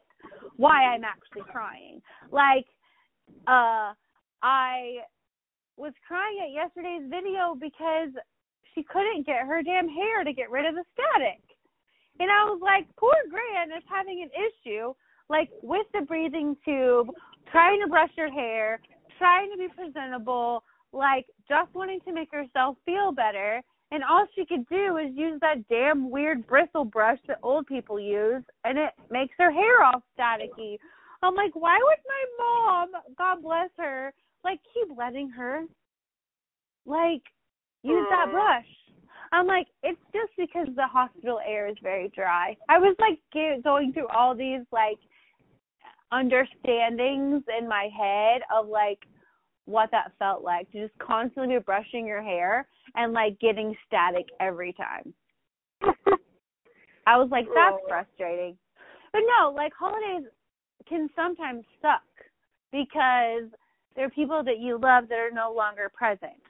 why 0.56 0.82
I'm 0.84 1.04
actually 1.04 1.50
crying. 1.50 2.02
Like 2.32 2.66
uh 3.46 3.94
I 4.42 5.02
was 5.76 5.92
crying 6.06 6.38
at 6.42 6.52
yesterday's 6.52 7.08
video 7.08 7.54
because 7.54 8.10
she 8.74 8.82
couldn't 8.82 9.26
get 9.26 9.46
her 9.46 9.62
damn 9.62 9.88
hair 9.88 10.24
to 10.24 10.32
get 10.32 10.50
rid 10.50 10.66
of 10.66 10.74
the 10.74 10.84
static. 10.92 11.42
And 12.20 12.30
I 12.30 12.44
was 12.44 12.60
like, 12.60 12.86
poor 12.96 13.14
Gran 13.30 13.70
is 13.76 13.84
having 13.88 14.22
an 14.22 14.30
issue, 14.34 14.92
like 15.28 15.50
with 15.62 15.86
the 15.94 16.02
breathing 16.02 16.56
tube, 16.64 17.08
trying 17.52 17.80
to 17.80 17.88
brush 17.88 18.10
her 18.16 18.30
hair, 18.30 18.80
trying 19.18 19.50
to 19.52 19.58
be 19.58 19.68
presentable, 19.68 20.64
like 20.92 21.26
just 21.48 21.74
wanting 21.74 22.00
to 22.06 22.12
make 22.12 22.30
herself 22.32 22.76
feel 22.84 23.12
better. 23.12 23.62
And 23.90 24.04
all 24.04 24.26
she 24.34 24.44
could 24.44 24.68
do 24.68 24.98
is 24.98 25.10
use 25.14 25.40
that 25.40 25.66
damn 25.68 26.10
weird 26.10 26.46
bristle 26.46 26.84
brush 26.84 27.18
that 27.26 27.38
old 27.42 27.66
people 27.66 27.98
use, 27.98 28.42
and 28.64 28.76
it 28.76 28.90
makes 29.10 29.34
her 29.38 29.50
hair 29.50 29.82
all 29.82 30.02
staticky. 30.18 30.76
I'm 31.22 31.34
like, 31.34 31.54
why 31.54 31.78
would 31.82 31.98
my 32.06 32.44
mom, 32.44 32.88
God 33.16 33.42
bless 33.42 33.70
her, 33.78 34.12
like 34.44 34.60
keep 34.74 34.96
letting 34.96 35.30
her, 35.30 35.62
like, 36.84 37.22
use 37.82 38.06
that 38.10 38.28
Mm. 38.28 38.32
brush? 38.32 38.66
I'm 39.32 39.46
like, 39.46 39.68
it's 39.82 40.00
just 40.12 40.32
because 40.36 40.68
the 40.74 40.86
hospital 40.86 41.40
air 41.44 41.66
is 41.66 41.78
very 41.82 42.08
dry. 42.08 42.56
I 42.68 42.78
was 42.78 42.94
like 42.98 43.18
ge- 43.34 43.62
going 43.62 43.92
through 43.92 44.08
all 44.08 44.34
these 44.34 44.62
like 44.70 44.98
understandings 46.12 47.42
in 47.58 47.68
my 47.68 47.88
head 47.88 48.42
of 48.54 48.68
like 48.68 49.06
what 49.68 49.90
that 49.90 50.12
felt 50.18 50.42
like 50.42 50.70
to 50.72 50.86
just 50.86 50.98
constantly 50.98 51.56
be 51.56 51.62
brushing 51.62 52.06
your 52.06 52.22
hair 52.22 52.66
and 52.94 53.12
like 53.12 53.38
getting 53.38 53.76
static 53.86 54.26
every 54.40 54.72
time. 54.72 55.12
I 57.06 57.16
was 57.18 57.28
like, 57.30 57.46
that's 57.54 57.76
frustrating. 57.86 58.56
But 59.12 59.22
no, 59.38 59.50
like 59.50 59.72
holidays 59.78 60.28
can 60.88 61.08
sometimes 61.14 61.64
suck 61.82 62.02
because 62.72 63.50
there 63.94 64.06
are 64.06 64.10
people 64.10 64.42
that 64.44 64.58
you 64.58 64.78
love 64.82 65.08
that 65.08 65.18
are 65.18 65.30
no 65.30 65.52
longer 65.54 65.90
present. 65.94 66.40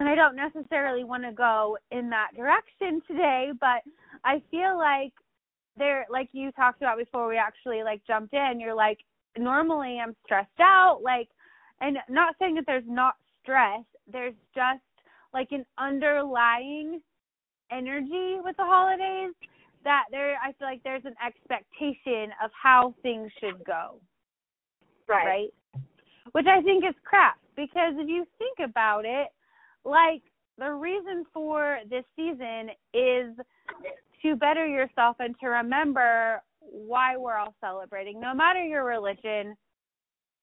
And 0.00 0.08
I 0.08 0.16
don't 0.16 0.34
necessarily 0.34 1.04
want 1.04 1.22
to 1.22 1.32
go 1.32 1.78
in 1.92 2.10
that 2.10 2.30
direction 2.36 3.00
today, 3.06 3.50
but 3.60 3.82
I 4.24 4.42
feel 4.50 4.76
like 4.76 5.12
there 5.76 6.04
like 6.10 6.28
you 6.32 6.50
talked 6.52 6.82
about 6.82 6.98
before 6.98 7.28
we 7.28 7.36
actually 7.36 7.84
like 7.84 8.00
jumped 8.06 8.34
in, 8.34 8.58
you're 8.58 8.74
like 8.74 8.98
normally 9.38 10.00
I'm 10.02 10.16
stressed 10.24 10.60
out, 10.60 11.00
like 11.02 11.28
and 11.84 11.98
not 12.08 12.34
saying 12.38 12.54
that 12.54 12.64
there's 12.66 12.84
not 12.86 13.14
stress, 13.42 13.82
there's 14.10 14.34
just 14.54 14.80
like 15.34 15.48
an 15.50 15.64
underlying 15.78 17.00
energy 17.70 18.38
with 18.42 18.56
the 18.56 18.64
holidays 18.64 19.34
that 19.84 20.04
there 20.10 20.36
I 20.42 20.52
feel 20.52 20.66
like 20.68 20.82
there's 20.82 21.04
an 21.04 21.14
expectation 21.24 22.30
of 22.42 22.50
how 22.60 22.94
things 23.02 23.30
should 23.38 23.62
go, 23.64 24.00
Right. 25.06 25.26
right? 25.26 25.82
which 26.32 26.46
I 26.46 26.62
think 26.62 26.84
is 26.84 26.94
crap 27.04 27.38
because 27.54 27.94
if 27.98 28.08
you 28.08 28.26
think 28.38 28.58
about 28.68 29.04
it, 29.04 29.28
like 29.84 30.22
the 30.56 30.70
reason 30.72 31.26
for 31.34 31.78
this 31.90 32.04
season 32.16 32.70
is 32.94 33.36
to 34.22 34.36
better 34.36 34.66
yourself 34.66 35.16
and 35.20 35.34
to 35.40 35.48
remember 35.48 36.40
why 36.60 37.16
we're 37.18 37.36
all 37.36 37.54
celebrating. 37.60 38.20
No 38.20 38.32
matter 38.32 38.64
your 38.64 38.84
religion, 38.84 39.54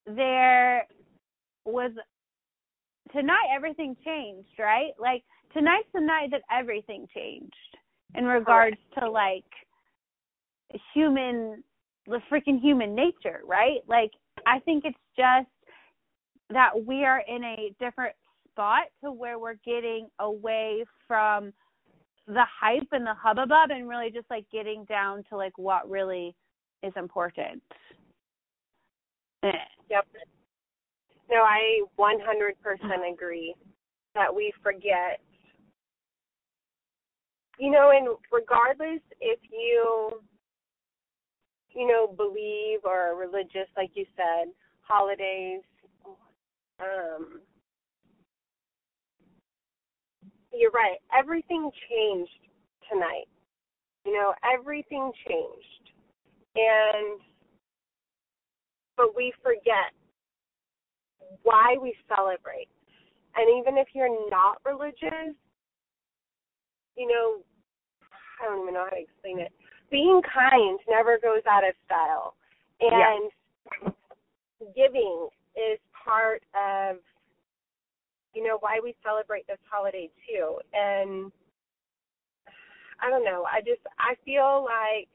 there 0.06 0.86
was 1.64 1.92
tonight 3.12 3.46
everything 3.54 3.96
changed, 4.04 4.58
right? 4.58 4.92
Like 4.98 5.22
tonight's 5.52 5.88
the 5.94 6.00
night 6.00 6.30
that 6.30 6.42
everything 6.50 7.06
changed 7.14 7.54
in 8.14 8.24
regards 8.24 8.76
to 8.98 9.10
like 9.10 9.44
human 10.94 11.62
the 12.06 12.20
freaking 12.30 12.60
human 12.60 12.94
nature, 12.94 13.40
right? 13.46 13.80
Like 13.86 14.10
I 14.46 14.58
think 14.60 14.84
it's 14.84 14.98
just 15.16 15.48
that 16.50 16.70
we 16.86 17.04
are 17.04 17.22
in 17.28 17.44
a 17.44 17.74
different 17.78 18.14
spot 18.50 18.84
to 19.02 19.12
where 19.12 19.38
we're 19.38 19.56
getting 19.64 20.08
away 20.18 20.84
from 21.06 21.52
the 22.26 22.44
hype 22.60 22.88
and 22.92 23.06
the 23.06 23.14
hubbub 23.14 23.70
and 23.70 23.88
really 23.88 24.10
just 24.10 24.28
like 24.30 24.44
getting 24.52 24.84
down 24.84 25.24
to 25.28 25.36
like 25.36 25.56
what 25.56 25.88
really 25.88 26.34
is 26.82 26.92
important. 26.96 27.62
Yep. 29.42 30.06
No, 31.32 31.38
I 31.44 31.80
100% 31.98 33.10
agree 33.10 33.54
that 34.14 34.34
we 34.34 34.52
forget. 34.62 35.18
You 37.58 37.70
know, 37.70 37.90
and 37.90 38.08
regardless 38.30 39.00
if 39.18 39.38
you, 39.50 40.20
you 41.74 41.86
know, 41.86 42.06
believe 42.06 42.80
or 42.84 43.12
are 43.12 43.16
religious, 43.16 43.68
like 43.78 43.92
you 43.94 44.04
said, 44.14 44.52
holidays, 44.82 45.62
um, 46.80 47.40
you're 50.52 50.70
right. 50.72 50.98
Everything 51.18 51.70
changed 51.88 52.30
tonight. 52.92 53.24
You 54.04 54.12
know, 54.12 54.34
everything 54.52 55.10
changed. 55.26 55.92
And, 56.56 57.20
but 58.98 59.16
we 59.16 59.32
forget 59.42 59.94
why 61.42 61.76
we 61.80 61.94
celebrate. 62.08 62.68
And 63.36 63.48
even 63.58 63.78
if 63.78 63.88
you're 63.94 64.30
not 64.30 64.58
religious, 64.64 65.34
you 66.96 67.08
know, 67.08 67.42
I 68.40 68.48
don't 68.48 68.62
even 68.62 68.74
know 68.74 68.84
how 68.84 68.96
to 68.96 69.02
explain 69.02 69.40
it. 69.40 69.52
Being 69.90 70.20
kind 70.22 70.78
never 70.88 71.18
goes 71.22 71.42
out 71.48 71.66
of 71.66 71.74
style. 71.86 72.34
And 72.80 73.30
giving 74.74 75.28
is 75.56 75.78
part 76.04 76.42
of 76.54 76.96
you 78.34 78.42
know 78.42 78.56
why 78.60 78.80
we 78.82 78.94
celebrate 79.04 79.46
this 79.46 79.60
holiday 79.70 80.08
too 80.26 80.58
and 80.72 81.30
i 83.00 83.10
don't 83.10 83.24
know 83.24 83.44
i 83.44 83.60
just 83.60 83.80
i 83.98 84.14
feel 84.24 84.64
like 84.64 85.08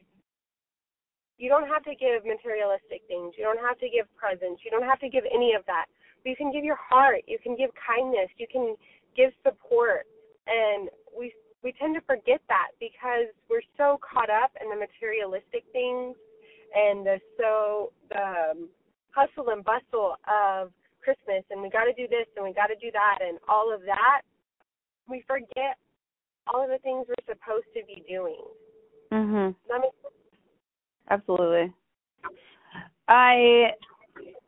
you 1.38 1.50
don't 1.50 1.68
have 1.68 1.84
to 1.84 1.96
give 1.96 2.26
materialistic 2.26 3.02
things 3.08 3.34
you 3.38 3.44
don't 3.44 3.60
have 3.60 3.78
to 3.80 3.90
give 3.90 4.06
presents 4.16 4.62
you 4.64 4.72
don't 4.72 4.86
have 4.86 5.00
to 5.00 5.10
give 5.10 5.24
any 5.34 5.54
of 5.54 5.66
that 5.66 5.86
you 6.28 6.36
can 6.36 6.52
give 6.52 6.64
your 6.64 6.78
heart 6.78 7.24
you 7.28 7.38
can 7.42 7.56
give 7.56 7.70
kindness 7.80 8.30
you 8.38 8.48
can 8.52 8.76
give 9.16 9.32
support 9.44 10.06
and 10.48 10.90
we 11.18 11.34
we 11.64 11.74
tend 11.80 11.96
to 11.96 12.02
forget 12.02 12.40
that 12.48 12.70
because 12.80 13.28
we're 13.50 13.66
so 13.78 14.00
caught 14.04 14.30
up 14.30 14.52
in 14.62 14.70
the 14.70 14.76
materialistic 14.76 15.64
things 15.72 16.16
and 16.76 17.06
the 17.06 17.20
so 17.38 17.92
the 18.10 18.52
um, 18.52 18.70
hustle 19.12 19.50
and 19.50 19.64
bustle 19.64 20.16
of 20.28 20.72
Christmas 21.04 21.44
and 21.50 21.62
we 21.62 21.70
got 21.70 21.86
to 21.86 21.94
do 21.94 22.08
this 22.08 22.28
and 22.36 22.46
we 22.46 22.54
got 22.54 22.68
to 22.68 22.76
do 22.76 22.92
that 22.92 23.20
and 23.26 23.40
all 23.48 23.74
of 23.74 23.82
that, 23.82 24.22
we 25.10 25.24
forget 25.26 25.78
all 26.48 26.62
of 26.62 26.70
the 26.70 26.78
things 26.80 27.08
we're 27.08 27.34
supposed 27.34 27.68
to 27.74 27.82
be 27.88 28.04
doing. 28.08 28.44
Mhm. 29.12 29.56
Absolutely. 31.10 31.74
I 33.08 33.74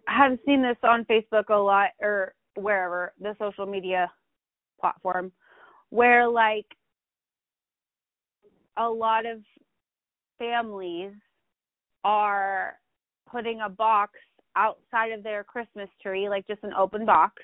have 0.10 0.38
seen 0.46 0.62
this 0.62 0.78
on 0.84 1.06
Facebook 1.06 1.50
a 1.50 1.56
lot 1.56 1.90
or 2.02 2.34
wherever, 2.56 3.14
the 3.20 3.36
social 3.40 3.66
media 3.66 4.12
platform, 4.80 5.32
where 5.90 6.28
like 6.28 6.66
a 8.78 8.88
lot 8.88 9.26
of 9.26 9.40
families 10.38 11.12
are 12.04 12.78
putting 13.30 13.62
a 13.62 13.70
box 13.70 14.14
outside 14.56 15.12
of 15.12 15.24
their 15.24 15.44
Christmas 15.44 15.90
tree, 16.02 16.30
like 16.30 16.48
just 16.48 16.64
an 16.64 16.74
open 16.74 17.06
box. 17.06 17.44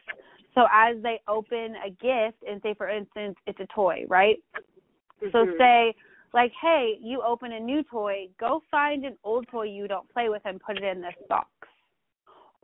So 0.53 0.65
as 0.71 0.95
they 1.03 1.19
open 1.27 1.75
a 1.85 1.89
gift, 1.89 2.41
and 2.49 2.61
say 2.63 2.73
for 2.73 2.89
instance 2.89 3.35
it's 3.45 3.59
a 3.59 3.67
toy, 3.73 4.05
right? 4.07 4.37
Mm-hmm. 4.55 5.27
So 5.31 5.45
say 5.57 5.93
like, 6.33 6.51
hey, 6.61 6.95
you 7.01 7.21
open 7.25 7.53
a 7.53 7.59
new 7.59 7.83
toy, 7.83 8.27
go 8.39 8.61
find 8.69 9.05
an 9.05 9.17
old 9.23 9.47
toy 9.49 9.63
you 9.63 9.87
don't 9.87 10.11
play 10.11 10.29
with 10.29 10.41
and 10.45 10.59
put 10.59 10.77
it 10.77 10.83
in 10.83 11.01
this 11.01 11.13
box. 11.29 11.47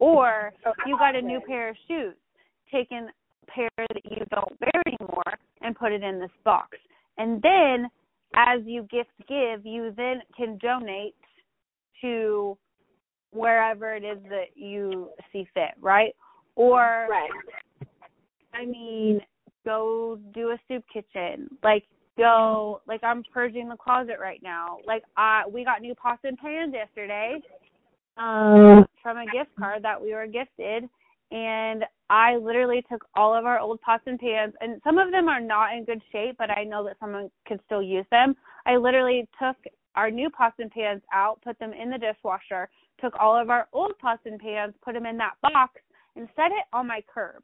Or 0.02 0.52
you 0.88 0.98
got 0.98 1.16
a 1.16 1.22
new 1.22 1.40
pair 1.48 1.70
of 1.70 1.76
shoes, 1.88 2.16
take 2.74 2.92
a 2.92 3.06
pair 3.48 3.70
that 3.78 4.02
you 4.04 4.26
don't 4.32 4.60
wear 4.60 4.84
anymore 4.88 5.38
and 5.62 5.76
put 5.76 5.92
it 5.92 6.02
in 6.02 6.20
this 6.20 6.32
box. 6.44 6.76
And 7.20 7.40
then 7.40 7.88
as 8.36 8.62
you 8.66 8.88
gift 8.90 9.12
give, 9.30 9.64
you 9.64 9.94
then 9.96 10.22
can 10.36 10.58
donate 10.58 11.14
to 12.02 12.58
wherever 13.30 13.94
it 13.94 14.04
is 14.04 14.18
that 14.30 14.56
you 14.56 15.10
see 15.32 15.48
fit, 15.54 15.76
right? 15.80 16.16
Or 16.56 17.08
right. 17.08 17.30
I 18.56 18.66
mean, 18.66 19.22
go 19.64 20.18
do 20.34 20.50
a 20.50 20.58
soup 20.68 20.84
kitchen. 20.92 21.48
Like 21.64 21.84
go 22.18 22.82
like 22.88 23.04
I'm 23.04 23.24
purging 23.32 23.70
the 23.70 23.78
closet 23.78 24.18
right 24.20 24.42
now. 24.42 24.80
Like 24.84 25.04
I 25.16 25.44
we 25.48 25.64
got 25.64 25.82
new 25.82 25.94
pots 25.94 26.22
and 26.24 26.40
pans 26.40 26.74
yesterday 26.74 27.38
um 28.22 28.86
from 29.02 29.18
a 29.18 29.26
gift 29.26 29.50
card 29.58 29.84
that 29.84 30.02
we 30.02 30.14
were 30.14 30.28
gifted 30.28 30.88
and 31.32 31.86
I 32.10 32.36
literally 32.36 32.84
took 32.92 33.06
all 33.16 33.34
of 33.34 33.46
our 33.46 33.60
old 33.60 33.80
pots 33.82 34.04
and 34.06 34.20
pans 34.20 34.54
and 34.62 34.82
some 34.84 34.98
of 34.98 35.12
them 35.12 35.30
are 35.30 35.40
not 35.40 35.74
in 35.74 35.86
good 35.86 36.02
shape, 36.12 36.36
but 36.38 36.50
I 36.50 36.64
know 36.64 36.84
that 36.84 36.98
someone 37.00 37.32
could 37.48 37.62
still 37.66 37.82
use 37.82 38.06
them. 38.12 38.36
I 38.66 38.76
literally 38.76 39.28
took 39.42 39.56
our 39.96 40.12
new 40.12 40.30
pots 40.30 40.56
and 40.60 40.70
pans 40.70 41.02
out, 41.14 41.42
put 41.42 41.58
them 41.60 41.72
in 41.74 41.90
the 41.90 41.98
dishwasher, 41.98 42.70
took 43.00 43.14
all 43.20 43.40
of 43.40 43.50
our 43.50 43.68
old 43.74 43.98
pots 44.00 44.22
and 44.26 44.40
pans, 44.40 44.74
put 44.84 44.94
them 44.94 45.06
in 45.06 45.18
that 45.18 45.36
box, 45.42 45.82
and 46.16 46.28
set 46.36 46.48
it 46.48 46.66
on 46.74 46.88
my 46.88 47.02
curb. 47.14 47.44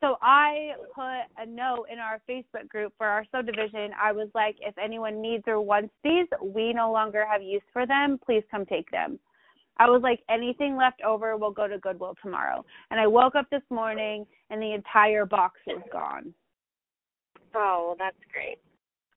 So 0.00 0.16
I 0.22 0.72
put 0.94 1.42
a 1.42 1.46
note 1.46 1.86
in 1.92 1.98
our 1.98 2.20
Facebook 2.28 2.68
group 2.68 2.92
for 2.96 3.06
our 3.06 3.24
subdivision. 3.32 3.90
I 4.00 4.12
was 4.12 4.28
like, 4.34 4.56
if 4.60 4.76
anyone 4.78 5.20
needs 5.20 5.44
or 5.46 5.60
wants 5.60 5.92
these, 6.04 6.26
we 6.40 6.72
no 6.72 6.92
longer 6.92 7.26
have 7.28 7.42
use 7.42 7.62
for 7.72 7.84
them. 7.84 8.20
Please 8.24 8.44
come 8.50 8.64
take 8.64 8.88
them. 8.92 9.18
I 9.78 9.88
was 9.88 10.02
like, 10.02 10.20
anything 10.28 10.76
left 10.76 11.00
over 11.02 11.36
will 11.36 11.52
go 11.52 11.68
to 11.68 11.78
Goodwill 11.78 12.14
tomorrow. 12.22 12.64
And 12.90 12.98
I 12.98 13.06
woke 13.06 13.34
up 13.36 13.48
this 13.50 13.62
morning 13.70 14.26
and 14.50 14.60
the 14.60 14.72
entire 14.72 15.24
box 15.24 15.60
was 15.66 15.82
gone. 15.92 16.34
Oh, 17.54 17.84
well, 17.88 17.96
that's 17.98 18.16
great. 18.32 18.58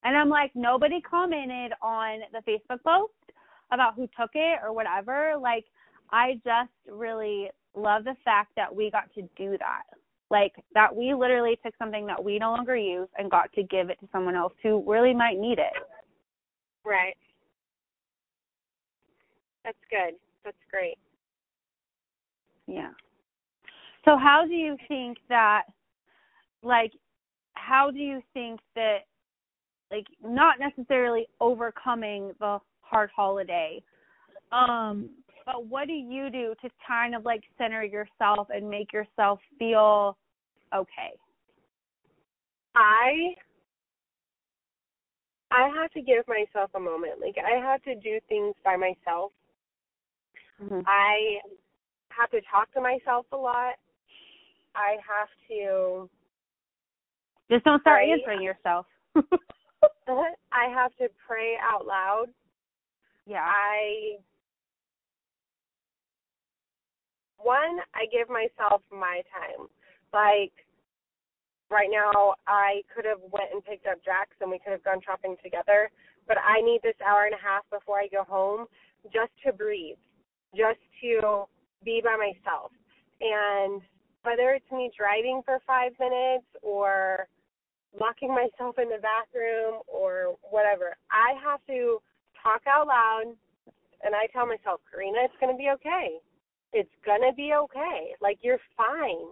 And 0.04 0.16
I'm 0.16 0.30
like, 0.30 0.52
nobody 0.56 1.02
commented 1.02 1.74
on 1.82 2.20
the 2.32 2.40
Facebook 2.40 2.82
post 2.84 3.14
about 3.72 3.96
who 3.96 4.08
took 4.20 4.32
it 4.34 4.60
or 4.64 4.74
whatever. 4.74 5.36
Like, 5.40 5.66
I 6.12 6.40
just 6.44 6.72
really 6.90 7.50
love 7.76 8.04
the 8.04 8.16
fact 8.24 8.52
that 8.56 8.74
we 8.74 8.92
got 8.92 9.14
to 9.16 9.22
do 9.38 9.58
that. 9.58 9.84
Like, 10.30 10.54
that 10.74 10.96
we 10.96 11.14
literally 11.14 11.58
took 11.64 11.74
something 11.78 12.06
that 12.08 12.24
we 12.24 12.40
no 12.40 12.52
longer 12.52 12.76
use 12.76 13.10
and 13.18 13.30
got 13.30 13.52
to 13.54 13.64
give 13.64 13.90
it 13.90 14.00
to 14.00 14.08
someone 14.12 14.36
else 14.36 14.54
who 14.64 14.84
really 14.88 15.14
might 15.14 15.40
need 15.40 15.60
it. 15.60 15.74
Right. 16.86 17.16
That's 19.64 19.78
good. 19.90 20.16
That's 20.44 20.58
great. 20.70 20.98
Yeah. 22.68 22.92
So, 24.06 24.18
how 24.18 24.46
do 24.48 24.54
you 24.54 24.78
think 24.88 25.18
that, 25.30 25.64
like, 26.64 26.92
how 27.54 27.92
do 27.92 28.00
you 28.00 28.22
think 28.34 28.60
that, 28.76 29.00
like, 29.92 30.08
not 30.24 30.56
necessarily 30.60 31.28
overcoming 31.40 32.32
the 32.40 32.60
hard 32.92 33.10
holiday. 33.16 33.82
Um, 34.52 35.10
but 35.46 35.66
what 35.66 35.88
do 35.88 35.94
you 35.94 36.30
do 36.30 36.54
to 36.62 36.70
kind 36.86 37.16
of 37.16 37.26
like 37.26 37.42
center 37.58 37.84
yourself 37.84 38.48
and 38.54 38.70
make 38.70 38.94
yourself 38.94 39.40
feel 39.58 40.18
okay? 40.76 41.14
I 42.76 43.34
I 45.52 45.70
have 45.76 45.92
to 45.92 46.02
give 46.02 46.26
myself 46.28 46.70
a 46.76 46.80
moment. 46.80 47.20
Like 47.20 47.36
I 47.44 47.60
have 47.60 47.82
to 47.84 47.96
do 47.96 48.20
things 48.30 48.54
by 48.64 48.76
myself. 48.76 49.32
Mm-hmm. 50.64 50.82
I 50.86 51.40
have 52.10 52.30
to 52.32 52.42
talk 52.52 52.72
to 52.74 52.82
myself 52.82 53.26
a 53.32 53.38
lot. 53.38 53.76
I 54.76 54.98
have 55.02 55.30
to 55.50 56.10
just 57.50 57.66
don't 57.66 57.82
start 57.82 58.02
pray. 58.04 58.12
answering 58.12 58.42
yourself. 58.42 58.86
I 59.16 60.68
have 60.74 60.96
to 60.98 61.08
pray 61.28 61.56
out 61.62 61.86
loud 61.86 62.28
yeah. 63.26 63.46
I 63.46 64.18
one, 67.38 67.80
I 67.96 68.06
give 68.12 68.30
myself 68.30 68.82
my 68.92 69.22
time. 69.34 69.68
Like 70.14 70.54
right 71.70 71.90
now, 71.90 72.36
I 72.46 72.82
could 72.94 73.06
have 73.06 73.22
went 73.32 73.50
and 73.54 73.64
picked 73.64 73.88
up 73.88 74.04
Jax 74.04 74.30
and 74.42 74.52
we 74.52 74.60
could 74.60 74.74
have 74.74 74.84
gone 74.84 75.00
shopping 75.06 75.36
together, 75.44 75.90
but 76.28 76.38
I 76.38 76.62
need 76.62 76.82
this 76.84 77.00
hour 77.06 77.26
and 77.26 77.34
a 77.34 77.42
half 77.42 77.64
before 77.72 78.00
I 78.00 78.08
go 78.12 78.24
home 78.24 78.68
just 79.14 79.32
to 79.46 79.54
breathe, 79.54 79.98
just 80.56 80.80
to 81.02 81.46
be 81.84 82.02
by 82.04 82.16
myself. 82.16 82.72
And 83.22 83.82
whether 84.24 84.52
it's 84.52 84.72
me 84.72 84.92
driving 84.98 85.42
for 85.46 85.60
five 85.66 85.92
minutes 86.00 86.46
or 86.62 87.28
locking 88.00 88.30
myself 88.30 88.78
in 88.78 88.90
the 88.90 89.02
bathroom 89.02 89.82
or 89.88 90.36
whatever, 90.50 90.96
I 91.12 91.34
have 91.44 91.60
to 91.68 92.00
talk 92.42 92.62
out 92.68 92.88
loud 92.88 93.34
and 94.04 94.16
I 94.16 94.26
tell 94.34 94.46
myself, 94.46 94.82
Karina, 94.90 95.26
it's 95.26 95.38
going 95.40 95.54
to 95.54 95.58
be 95.58 95.70
okay. 95.78 96.18
It's 96.74 96.92
going 97.06 97.22
to 97.22 97.36
be 97.36 97.54
okay. 97.54 98.16
Like, 98.22 98.40
you're 98.42 98.62
fine. 98.78 99.30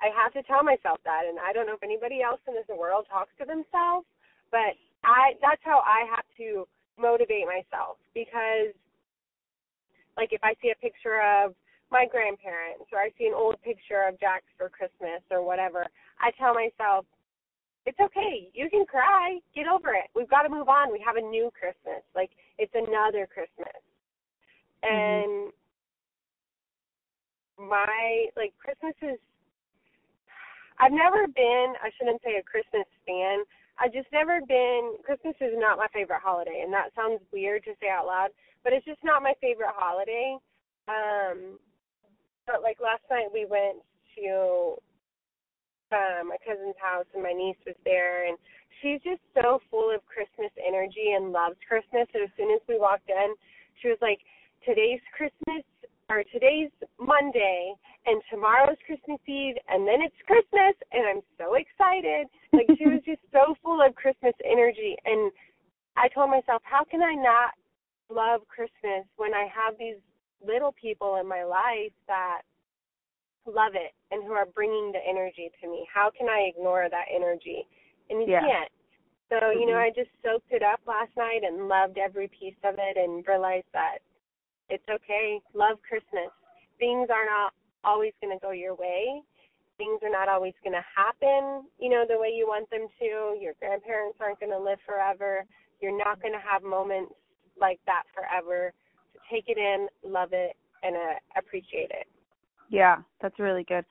I 0.00 0.08
have 0.14 0.32
to 0.32 0.42
tell 0.46 0.62
myself 0.62 1.02
that. 1.04 1.26
And 1.28 1.38
I 1.38 1.52
don't 1.52 1.66
know 1.66 1.74
if 1.74 1.82
anybody 1.82 2.22
else 2.22 2.40
in 2.46 2.54
this 2.54 2.68
world 2.70 3.06
talks 3.10 3.34
to 3.38 3.44
themselves, 3.44 4.06
but 4.50 4.78
I 5.04 5.34
that's 5.42 5.60
how 5.62 5.82
I 5.84 6.06
have 6.08 6.24
to 6.38 6.66
motivate 6.98 7.46
myself 7.46 7.98
because 8.14 8.74
like 10.18 10.34
if 10.34 10.42
I 10.42 10.52
see 10.60 10.74
a 10.74 10.82
picture 10.82 11.22
of 11.22 11.54
my 11.90 12.04
grandparents 12.10 12.90
or 12.92 12.98
I 12.98 13.14
see 13.16 13.26
an 13.30 13.34
old 13.34 13.56
picture 13.62 14.04
of 14.06 14.18
Jax 14.18 14.42
for 14.58 14.68
Christmas 14.68 15.22
or 15.30 15.46
whatever, 15.46 15.86
I 16.20 16.34
tell 16.36 16.52
myself, 16.52 17.06
it's 17.86 17.98
okay. 18.02 18.50
You 18.52 18.68
can 18.68 18.84
cry. 18.84 19.38
Get 19.54 19.66
over 19.70 19.94
it. 19.94 20.10
We've 20.14 20.28
got 20.28 20.42
to 20.42 20.50
move 20.50 20.68
on. 20.68 20.92
We 20.92 21.00
have 21.06 21.16
a 21.16 21.22
new 21.22 21.50
Christmas. 21.54 22.02
Like 22.14 22.30
it's 22.58 22.74
another 22.74 23.26
Christmas. 23.30 23.78
Mm-hmm. 24.84 24.90
And 24.90 25.52
my 27.70 28.26
like 28.36 28.52
Christmas 28.58 28.94
is 29.00 29.18
I've 30.78 30.92
never 30.92 31.26
been 31.26 31.74
I 31.80 31.88
shouldn't 31.96 32.20
say 32.22 32.36
a 32.36 32.42
Christmas 32.42 32.86
fan. 33.06 33.46
I've 33.80 33.92
just 33.92 34.08
never 34.12 34.40
been 34.46 34.98
Christmas 35.04 35.34
is 35.40 35.54
not 35.56 35.78
my 35.78 35.86
favorite 35.92 36.20
holiday 36.22 36.62
and 36.64 36.72
that 36.72 36.90
sounds 36.94 37.20
weird 37.32 37.64
to 37.64 37.72
say 37.80 37.88
out 37.88 38.06
loud, 38.06 38.30
but 38.64 38.72
it's 38.72 38.84
just 38.84 39.02
not 39.04 39.22
my 39.22 39.34
favorite 39.40 39.74
holiday. 39.74 40.36
Um 40.88 41.58
but 42.46 42.62
like 42.62 42.78
last 42.82 43.02
night 43.10 43.28
we 43.32 43.46
went 43.46 43.78
to 44.16 44.76
um, 45.92 46.28
my 46.28 46.36
cousin's 46.44 46.76
house 46.80 47.06
and 47.14 47.22
my 47.22 47.32
niece 47.32 47.60
was 47.64 47.76
there 47.84 48.26
and 48.28 48.36
she's 48.80 49.00
just 49.02 49.22
so 49.34 49.60
full 49.70 49.94
of 49.94 50.04
Christmas 50.06 50.52
energy 50.60 51.16
and 51.16 51.32
loves 51.32 51.56
Christmas. 51.66 52.08
And 52.14 52.24
as 52.24 52.32
soon 52.36 52.50
as 52.50 52.60
we 52.68 52.78
walked 52.78 53.08
in, 53.08 53.34
she 53.80 53.88
was 53.88 53.98
like, 54.00 54.20
Today's 54.66 55.00
Christmas 55.16 55.62
or 56.08 56.24
today's 56.32 56.70
Monday 56.98 57.74
and 58.06 58.22
tomorrow's 58.30 58.78
Christmas 58.86 59.20
Eve 59.28 59.56
and 59.68 59.86
then 59.86 60.00
it's 60.00 60.16
Christmas 60.26 60.74
and 60.92 61.04
I'm 61.06 61.22
so 61.36 61.54
excited. 61.54 62.26
Like 62.52 62.66
she 62.78 62.88
was 62.88 63.02
just 63.06 63.20
so 63.32 63.54
full 63.62 63.80
of 63.84 63.94
Christmas 63.94 64.34
energy 64.44 64.96
and 65.04 65.30
I 65.96 66.08
told 66.08 66.30
myself, 66.30 66.62
How 66.64 66.84
can 66.84 67.02
I 67.02 67.14
not 67.14 67.52
love 68.08 68.40
Christmas 68.48 69.04
when 69.16 69.34
I 69.34 69.46
have 69.52 69.76
these 69.78 70.00
little 70.44 70.72
people 70.72 71.18
in 71.20 71.28
my 71.28 71.44
life 71.44 71.92
that 72.06 72.42
love 73.46 73.72
it 73.74 73.92
and 74.10 74.24
who 74.24 74.32
are 74.32 74.46
bringing 74.46 74.92
the 74.92 75.00
energy 75.08 75.50
to 75.60 75.68
me. 75.68 75.86
How 75.92 76.10
can 76.16 76.28
I 76.28 76.50
ignore 76.54 76.88
that 76.90 77.06
energy? 77.14 77.66
And 78.10 78.22
you 78.22 78.28
yeah. 78.28 78.40
can't. 78.40 78.72
So, 79.28 79.36
mm-hmm. 79.36 79.60
you 79.60 79.66
know, 79.66 79.80
mm-hmm. 79.80 79.92
I 79.92 79.96
just 79.96 80.12
soaked 80.24 80.52
it 80.52 80.62
up 80.62 80.80
last 80.86 81.10
night 81.16 81.40
and 81.44 81.68
loved 81.68 81.98
every 81.98 82.28
piece 82.28 82.58
of 82.64 82.76
it 82.78 82.96
and 82.96 83.24
realized 83.26 83.68
that 83.72 83.98
it's 84.68 84.84
okay. 84.88 85.40
Love 85.54 85.78
Christmas. 85.86 86.30
Things 86.78 87.08
are 87.10 87.24
not 87.24 87.52
always 87.84 88.12
going 88.20 88.36
to 88.36 88.40
go 88.40 88.52
your 88.52 88.74
way. 88.74 89.22
Things 89.76 90.00
are 90.02 90.10
not 90.10 90.28
always 90.28 90.54
going 90.64 90.74
to 90.74 90.84
happen, 90.94 91.64
you 91.78 91.88
know, 91.88 92.04
the 92.08 92.18
way 92.18 92.28
you 92.34 92.46
want 92.46 92.68
them 92.70 92.88
to. 92.98 93.38
Your 93.40 93.54
grandparents 93.60 94.18
aren't 94.20 94.40
going 94.40 94.50
to 94.50 94.58
live 94.58 94.78
forever. 94.84 95.44
You're 95.80 95.96
not 95.96 96.20
going 96.20 96.34
to 96.34 96.40
have 96.40 96.62
moments 96.62 97.14
like 97.60 97.78
that 97.86 98.02
forever. 98.12 98.72
So 99.14 99.20
take 99.30 99.44
it 99.46 99.56
in, 99.56 99.86
love 100.04 100.30
it, 100.32 100.56
and 100.82 100.96
uh, 100.96 101.14
appreciate 101.38 101.90
it. 101.90 102.06
Yeah, 102.70 102.96
that's 103.22 103.38
really 103.38 103.64
good. 103.64 103.84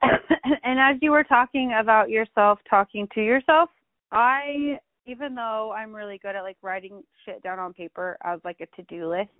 and 0.02 0.78
as 0.78 0.96
you 1.02 1.10
were 1.10 1.24
talking 1.24 1.74
about 1.80 2.08
yourself 2.08 2.60
talking 2.68 3.08
to 3.14 3.20
yourself, 3.20 3.70
I 4.12 4.78
even 5.08 5.34
though 5.34 5.72
I'm 5.76 5.94
really 5.94 6.18
good 6.18 6.36
at 6.36 6.42
like 6.42 6.58
writing 6.62 7.02
shit 7.24 7.42
down 7.42 7.58
on 7.58 7.72
paper 7.72 8.18
as 8.24 8.40
like 8.44 8.60
a 8.60 8.76
to-do 8.76 9.08
list, 9.08 9.30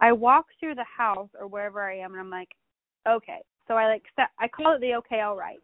I 0.00 0.12
walk 0.12 0.46
through 0.60 0.76
the 0.76 0.84
house 0.84 1.28
or 1.38 1.48
wherever 1.48 1.82
I 1.82 1.98
am 1.98 2.12
and 2.12 2.20
I'm 2.20 2.30
like, 2.30 2.50
okay. 3.06 3.40
So 3.66 3.74
I 3.74 3.86
like 3.88 4.04
set 4.16 4.28
I 4.38 4.48
call 4.48 4.76
it 4.76 4.80
the 4.80 4.94
okay, 4.96 5.20
all 5.20 5.36
right. 5.36 5.58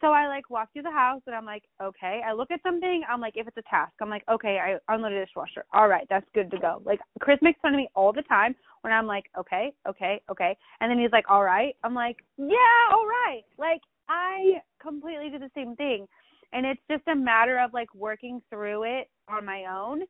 So 0.00 0.08
I 0.08 0.28
like 0.28 0.48
walk 0.48 0.72
through 0.72 0.82
the 0.82 0.90
house 0.90 1.20
and 1.26 1.34
I'm 1.34 1.44
like, 1.44 1.64
okay. 1.82 2.22
I 2.26 2.32
look 2.32 2.50
at 2.50 2.62
something, 2.62 3.02
I'm 3.08 3.20
like, 3.20 3.34
if 3.36 3.46
it's 3.46 3.56
a 3.56 3.70
task, 3.70 3.92
I'm 4.00 4.08
like, 4.08 4.22
okay, 4.30 4.58
I 4.58 4.94
unloaded 4.94 5.20
the 5.20 5.26
dishwasher. 5.26 5.64
All 5.74 5.88
right, 5.88 6.06
that's 6.08 6.26
good 6.34 6.50
to 6.52 6.58
go. 6.58 6.82
Like 6.84 7.00
Chris 7.20 7.38
makes 7.42 7.60
fun 7.60 7.74
of 7.74 7.78
me 7.78 7.88
all 7.94 8.12
the 8.12 8.22
time 8.22 8.54
when 8.82 8.92
I'm 8.92 9.06
like, 9.06 9.24
okay, 9.38 9.72
okay, 9.88 10.22
okay. 10.30 10.56
And 10.80 10.90
then 10.90 10.98
he's 10.98 11.12
like, 11.12 11.26
all 11.28 11.42
right. 11.42 11.74
I'm 11.84 11.94
like, 11.94 12.16
yeah, 12.38 12.92
all 12.92 13.06
right. 13.06 13.42
Like 13.58 13.82
I 14.08 14.60
completely 14.80 15.30
do 15.30 15.38
the 15.38 15.50
same 15.54 15.76
thing. 15.76 16.06
And 16.52 16.66
it's 16.66 16.80
just 16.90 17.06
a 17.08 17.14
matter 17.14 17.58
of 17.58 17.72
like 17.72 17.94
working 17.94 18.42
through 18.50 18.84
it 18.84 19.08
on 19.28 19.44
my 19.44 19.66
own. 19.66 20.02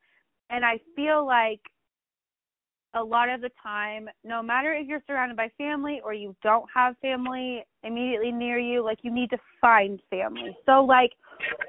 And 0.49 0.65
I 0.65 0.81
feel 0.97 1.27
like 1.27 1.61
a 2.95 3.03
lot 3.03 3.29
of 3.29 3.41
the 3.41 3.51
time, 3.63 4.09
no 4.25 4.43
matter 4.43 4.73
if 4.73 4.87
you're 4.87 5.03
surrounded 5.07 5.37
by 5.37 5.49
family 5.57 6.01
or 6.05 6.13
you 6.13 6.35
don't 6.43 6.67
have 6.75 6.97
family 6.99 7.65
immediately 7.85 8.33
near 8.33 8.59
you, 8.59 8.85
like 8.85 8.99
you 9.03 9.13
need 9.13 9.31
to 9.31 9.39
find 9.61 10.01
family. 10.11 10.57
So 10.67 10.85
like 10.85 11.13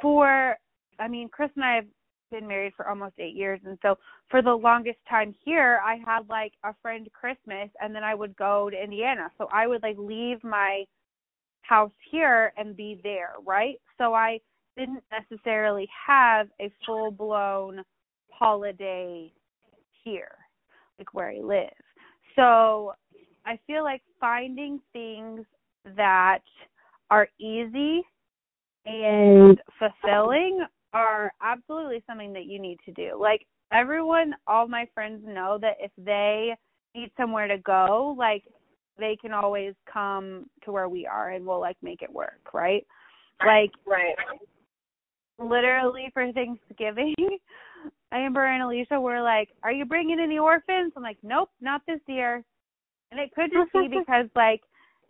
for 0.02 0.58
I 1.00 1.08
mean, 1.08 1.30
Chris 1.30 1.50
and 1.56 1.66
I 1.66 1.76
have 1.76 1.86
been 2.32 2.48
married 2.48 2.74
for 2.76 2.88
almost 2.88 3.16
eight 3.20 3.36
years 3.36 3.60
and 3.66 3.78
so 3.82 3.98
for 4.30 4.42
the 4.42 4.54
longest 4.54 5.00
time 5.10 5.36
here 5.44 5.80
I 5.86 5.98
had 6.06 6.30
like 6.30 6.54
a 6.64 6.74
friend 6.82 7.08
Christmas 7.12 7.70
and 7.82 7.94
then 7.94 8.04
I 8.04 8.16
would 8.16 8.36
go 8.36 8.70
to 8.70 8.84
Indiana. 8.84 9.30
So 9.38 9.48
I 9.54 9.68
would 9.68 9.84
like 9.84 9.98
leave 10.00 10.44
my 10.44 10.86
house 11.62 11.92
here 12.10 12.54
and 12.58 12.76
be 12.76 13.00
there, 13.04 13.34
right? 13.46 13.76
So 13.98 14.14
I 14.14 14.40
didn't 14.78 15.04
necessarily 15.12 15.88
have 16.08 16.48
a 16.60 16.72
full 16.86 17.12
blown 17.12 17.84
holiday 18.30 19.32
here 20.04 20.38
like 21.02 21.14
where 21.14 21.32
I 21.32 21.40
live. 21.40 21.70
So 22.36 22.94
I 23.46 23.60
feel 23.66 23.84
like 23.84 24.02
finding 24.20 24.80
things 24.94 25.46
that 25.96 26.44
are 27.10 27.28
easy 27.40 28.04
and 28.86 29.60
fulfilling 29.80 30.66
are 30.94 31.34
absolutely 31.42 32.04
something 32.08 32.34
that 32.34 32.46
you 32.46 32.60
need 32.60 32.78
to 32.86 32.92
do. 32.92 33.18
Like 33.20 33.46
everyone, 33.74 34.36
all 34.46 34.68
my 34.68 34.88
friends 34.94 35.24
know 35.26 35.58
that 35.62 35.78
if 35.80 35.92
they 35.98 36.56
need 36.94 37.12
somewhere 37.18 37.48
to 37.48 37.58
go, 37.58 38.16
like 38.18 38.44
they 39.00 39.18
can 39.20 39.34
always 39.34 39.74
come 39.92 40.46
to 40.64 40.72
where 40.72 40.90
we 40.90 41.08
are 41.08 41.32
and 41.32 41.46
we'll 41.46 41.60
like 41.60 41.78
make 41.82 42.04
it 42.04 42.14
work, 42.14 42.54
right? 42.54 42.86
Like 43.44 43.72
right. 43.88 44.16
Literally 45.42 46.10
for 46.14 46.32
Thanksgiving, 46.32 47.16
Amber 48.12 48.46
and 48.46 48.64
Alicia 48.64 49.00
were 49.00 49.22
like, 49.22 49.50
"Are 49.64 49.72
you 49.72 49.86
bringing 49.86 50.20
any 50.20 50.38
orphans?" 50.38 50.94
I'm 50.96 51.04
like, 51.04 51.18
"Nope, 51.24 51.50
not 51.62 51.82
this 51.88 52.02
year." 52.08 52.44
And 53.12 53.20
it 53.20 53.32
could 53.34 53.52
just 53.52 53.72
be 53.74 53.88
because 54.00 54.28
like 54.36 54.62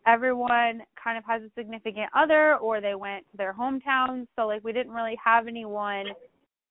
everyone 0.07 0.81
kind 1.01 1.17
of 1.17 1.23
has 1.25 1.41
a 1.41 1.51
significant 1.57 2.09
other 2.15 2.55
or 2.57 2.81
they 2.81 2.95
went 2.95 3.25
to 3.31 3.37
their 3.37 3.53
hometowns, 3.53 4.27
so 4.35 4.47
like 4.47 4.63
we 4.63 4.73
didn't 4.73 4.93
really 4.93 5.17
have 5.23 5.47
anyone 5.47 6.07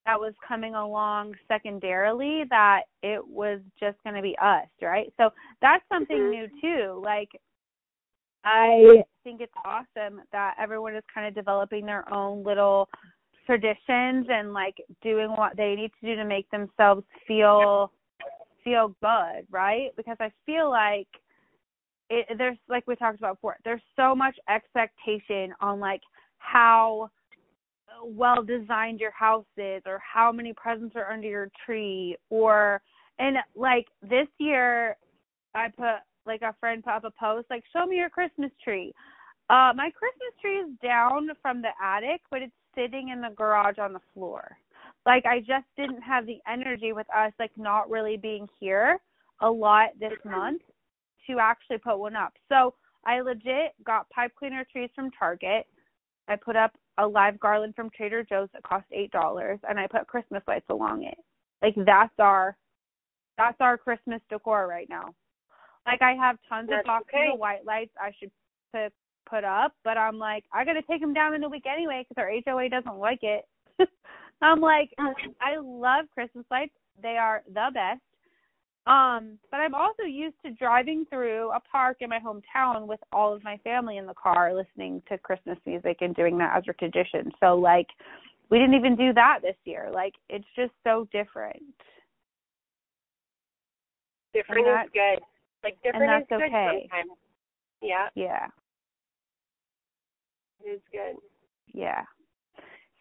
that 0.07 0.19
was 0.19 0.33
coming 0.47 0.75
along 0.75 1.35
secondarily 1.47 2.45
that 2.49 2.83
it 3.03 3.25
was 3.27 3.61
just 3.79 3.97
going 4.03 4.17
to 4.17 4.23
be 4.23 4.37
us, 4.43 4.67
right? 4.81 5.13
So 5.19 5.31
that's 5.61 5.85
something 5.89 6.17
mm-hmm. 6.17 6.31
new 6.31 6.49
too. 6.61 7.03
Like 7.05 7.29
I 8.45 9.05
think 9.23 9.41
it's 9.41 9.53
awesome 9.65 10.23
that 10.33 10.55
everyone 10.59 10.97
is 10.97 11.05
kind 11.13 11.27
of 11.27 11.35
developing 11.35 11.85
their 11.85 12.13
own 12.13 12.43
little 12.43 12.89
traditions 13.51 14.27
and 14.31 14.53
like 14.53 14.77
doing 15.03 15.31
what 15.31 15.57
they 15.57 15.75
need 15.75 15.91
to 16.01 16.07
do 16.07 16.15
to 16.15 16.25
make 16.25 16.49
themselves 16.51 17.03
feel 17.27 17.91
feel 18.63 18.95
good, 19.01 19.45
right? 19.51 19.89
Because 19.97 20.17
I 20.21 20.31
feel 20.47 20.71
like 20.71 21.09
it, 22.11 22.27
there's 22.39 22.59
like 22.69 22.87
we 22.87 22.95
talked 22.95 23.19
about 23.19 23.37
before, 23.37 23.57
there's 23.65 23.83
so 23.97 24.15
much 24.15 24.37
expectation 24.49 25.53
on 25.61 25.81
like 25.81 26.03
how 26.39 27.11
well 28.05 28.45
designed 28.45 29.01
your 29.01 29.11
house 29.11 29.45
is 29.57 29.83
or 29.85 30.01
how 30.01 30.31
many 30.31 30.53
presents 30.53 30.95
are 30.95 31.11
under 31.11 31.27
your 31.27 31.51
tree 31.67 32.17
or 32.31 32.81
and 33.19 33.37
like 33.57 33.87
this 34.01 34.29
year 34.39 34.97
I 35.57 35.69
put 35.77 35.97
like 36.25 36.43
a 36.43 36.55
friend 36.61 36.85
put 36.85 36.93
up 36.93 37.05
a 37.05 37.11
post 37.19 37.49
like 37.51 37.65
show 37.73 37.85
me 37.85 37.97
your 37.97 38.11
Christmas 38.11 38.53
tree. 38.63 38.93
Uh 39.49 39.73
my 39.75 39.91
Christmas 39.91 40.33
tree 40.41 40.59
is 40.59 40.69
down 40.81 41.31
from 41.43 41.63
the 41.63 41.71
attic, 41.83 42.21
but 42.31 42.43
it's 42.43 42.53
sitting 42.75 43.09
in 43.09 43.21
the 43.21 43.35
garage 43.37 43.79
on 43.79 43.93
the 43.93 44.01
floor. 44.15 44.57
Like 45.07 45.25
I 45.27 45.41
just 45.41 45.67
didn't 45.77 46.03
have 46.03 46.27
the 46.27 46.39
energy 46.51 46.93
with 46.93 47.07
us 47.17 47.33
like 47.39 47.53
not 47.57 47.91
really 47.91 48.17
being 48.17 48.47
here 48.59 48.99
a 49.41 49.51
lot 49.51 49.91
this 49.99 50.13
mm-hmm. 50.25 50.31
month. 50.31 50.63
to 51.27 51.39
actually 51.39 51.79
put 51.79 51.99
one 51.99 52.17
up. 52.17 52.33
So 52.49 52.75
I 53.05 53.21
legit 53.21 53.73
got 53.85 54.11
pipe 54.11 54.33
cleaner 54.39 54.67
trees 54.71 54.91
from 54.95 55.11
Target. 55.13 55.67
I 56.29 56.37
put 56.37 56.57
up 56.57 56.73
a 56.99 57.07
live 57.07 57.41
garland 57.41 57.75
from 57.75 57.91
Trader 57.91 58.23
Joe's 58.23 58.49
that 58.53 58.63
cost 58.63 58.87
eight 58.93 59.11
dollars, 59.11 59.59
and 59.69 59.79
I 59.79 59.87
put 59.87 60.07
Christmas 60.07 60.43
lights 60.47 60.67
along 60.69 61.05
it. 61.05 61.19
Like 61.63 61.75
that's 61.87 62.13
our 62.19 62.57
that's 63.39 63.57
our 63.61 63.79
Christmas 63.79 64.21
decor 64.29 64.67
right 64.67 64.89
now. 64.89 65.15
Like 65.87 66.03
I 66.03 66.13
have 66.15 66.37
tons 66.49 66.69
That's 66.69 66.81
of 66.81 66.87
boxes 66.87 67.15
okay. 67.15 67.31
of 67.33 67.39
white 67.39 67.65
lights 67.65 67.93
I 67.99 68.13
should 68.19 68.31
put 68.73 68.93
put 69.31 69.45
up, 69.45 69.73
but 69.85 69.97
I'm 69.97 70.19
like 70.19 70.45
I 70.53 70.65
got 70.65 70.75
to 70.75 70.83
take 70.83 71.01
them 71.01 71.15
down 71.15 71.35
in 71.35 71.45
a 71.45 71.49
week 71.49 71.65
anyway 71.73 72.05
because 72.09 72.21
our 72.21 72.31
HOA 72.45 72.69
doesn't 72.69 72.99
like 72.99 73.21
it. 73.23 73.47
I'm 74.43 74.61
like 74.61 74.91
I 75.41 75.57
love 75.63 76.07
Christmas 76.13 76.45
lights. 76.51 76.75
They 77.03 77.17
are 77.17 77.43
the 77.47 77.69
best. 77.73 78.01
Um, 78.87 79.39
but 79.51 79.59
I'm 79.59 79.75
also 79.75 80.03
used 80.03 80.37
to 80.45 80.53
driving 80.53 81.05
through 81.11 81.51
a 81.51 81.61
park 81.61 81.99
in 82.01 82.09
my 82.09 82.19
hometown 82.19 82.87
with 82.87 82.99
all 83.13 83.33
of 83.33 83.45
my 83.45 83.59
family 83.59 83.99
in 83.99 84.07
the 84.07 84.15
car 84.15 84.55
listening 84.55 85.03
to 85.09 85.19
Christmas 85.19 85.59
music 85.67 85.99
and 86.01 86.15
doing 86.17 86.39
that 86.39 86.57
as 86.57 86.65
a 86.69 86.73
tradition. 86.73 87.31
So 87.41 87.57
like 87.57 87.87
we 88.51 88.59
didn't 88.59 88.75
even 88.75 88.97
do 88.97 89.13
that 89.13 89.41
this 89.43 89.57
year. 89.65 89.91
Like 89.93 90.15
it's 90.29 90.47
just 90.57 90.73
so 90.83 91.07
different. 91.13 91.63
Different 94.33 94.67
is 94.67 94.91
good. 94.93 95.23
Like 95.63 95.77
different 95.83 96.23
is 96.23 96.27
good 96.29 96.43
okay. 96.43 96.89
sometimes. 96.91 97.19
Yeah, 97.83 98.09
Yeah. 98.15 98.47
It 100.65 100.69
is 100.69 100.81
good. 100.93 101.17
Yeah. 101.73 102.03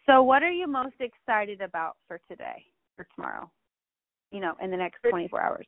So 0.06 0.22
what 0.22 0.42
are 0.42 0.50
you 0.50 0.66
most 0.66 0.96
excited 1.00 1.60
about 1.60 1.96
for 2.08 2.20
today 2.28 2.64
or 2.98 3.06
tomorrow? 3.14 3.50
You 4.32 4.40
know, 4.40 4.54
in 4.62 4.70
the 4.70 4.76
next 4.76 5.00
24 5.08 5.42
hours. 5.42 5.66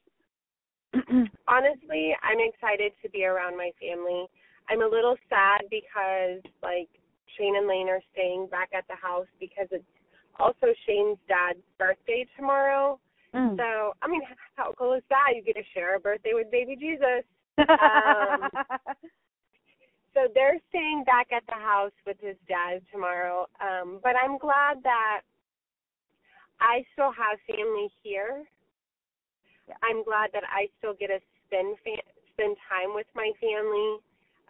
Honestly, 1.48 2.14
I'm 2.22 2.38
excited 2.40 2.92
to 3.02 3.10
be 3.10 3.24
around 3.24 3.56
my 3.56 3.70
family. 3.80 4.26
I'm 4.68 4.82
a 4.82 4.86
little 4.86 5.16
sad 5.28 5.62
because 5.70 6.40
like 6.62 6.88
Shane 7.36 7.56
and 7.56 7.66
Lane 7.66 7.88
are 7.88 8.00
staying 8.12 8.48
back 8.50 8.70
at 8.76 8.84
the 8.88 8.96
house 8.96 9.26
because 9.40 9.66
it's 9.70 9.84
also 10.38 10.66
Shane's 10.86 11.18
dad's 11.28 11.62
birthday 11.78 12.26
tomorrow. 12.36 12.98
Mm. 13.34 13.56
So, 13.56 13.92
I 14.02 14.08
mean, 14.08 14.20
how 14.56 14.74
cool 14.78 14.94
is 14.94 15.02
that? 15.08 15.32
You 15.34 15.42
get 15.42 15.56
to 15.56 15.62
share 15.74 15.96
a 15.96 16.00
birthday 16.00 16.32
with 16.34 16.50
baby 16.50 16.76
Jesus. 16.76 17.24
Um, 17.68 18.48
So 20.14 20.28
they're 20.34 20.58
staying 20.68 21.04
back 21.04 21.28
at 21.32 21.42
the 21.46 21.54
house 21.60 21.92
with 22.06 22.16
his 22.20 22.36
dad 22.48 22.82
tomorrow. 22.92 23.46
Um, 23.60 23.98
but 24.02 24.12
I'm 24.16 24.36
glad 24.38 24.82
that 24.84 25.22
I 26.60 26.84
still 26.92 27.12
have 27.12 27.38
family 27.48 27.88
here. 28.02 28.44
Yeah. 29.68 29.74
I'm 29.82 30.04
glad 30.04 30.30
that 30.34 30.44
I 30.50 30.68
still 30.78 30.94
get 30.98 31.08
to 31.08 31.18
spend 31.46 31.76
fa- 31.82 32.08
spend 32.34 32.56
time 32.68 32.94
with 32.94 33.06
my 33.14 33.30
family. 33.40 33.98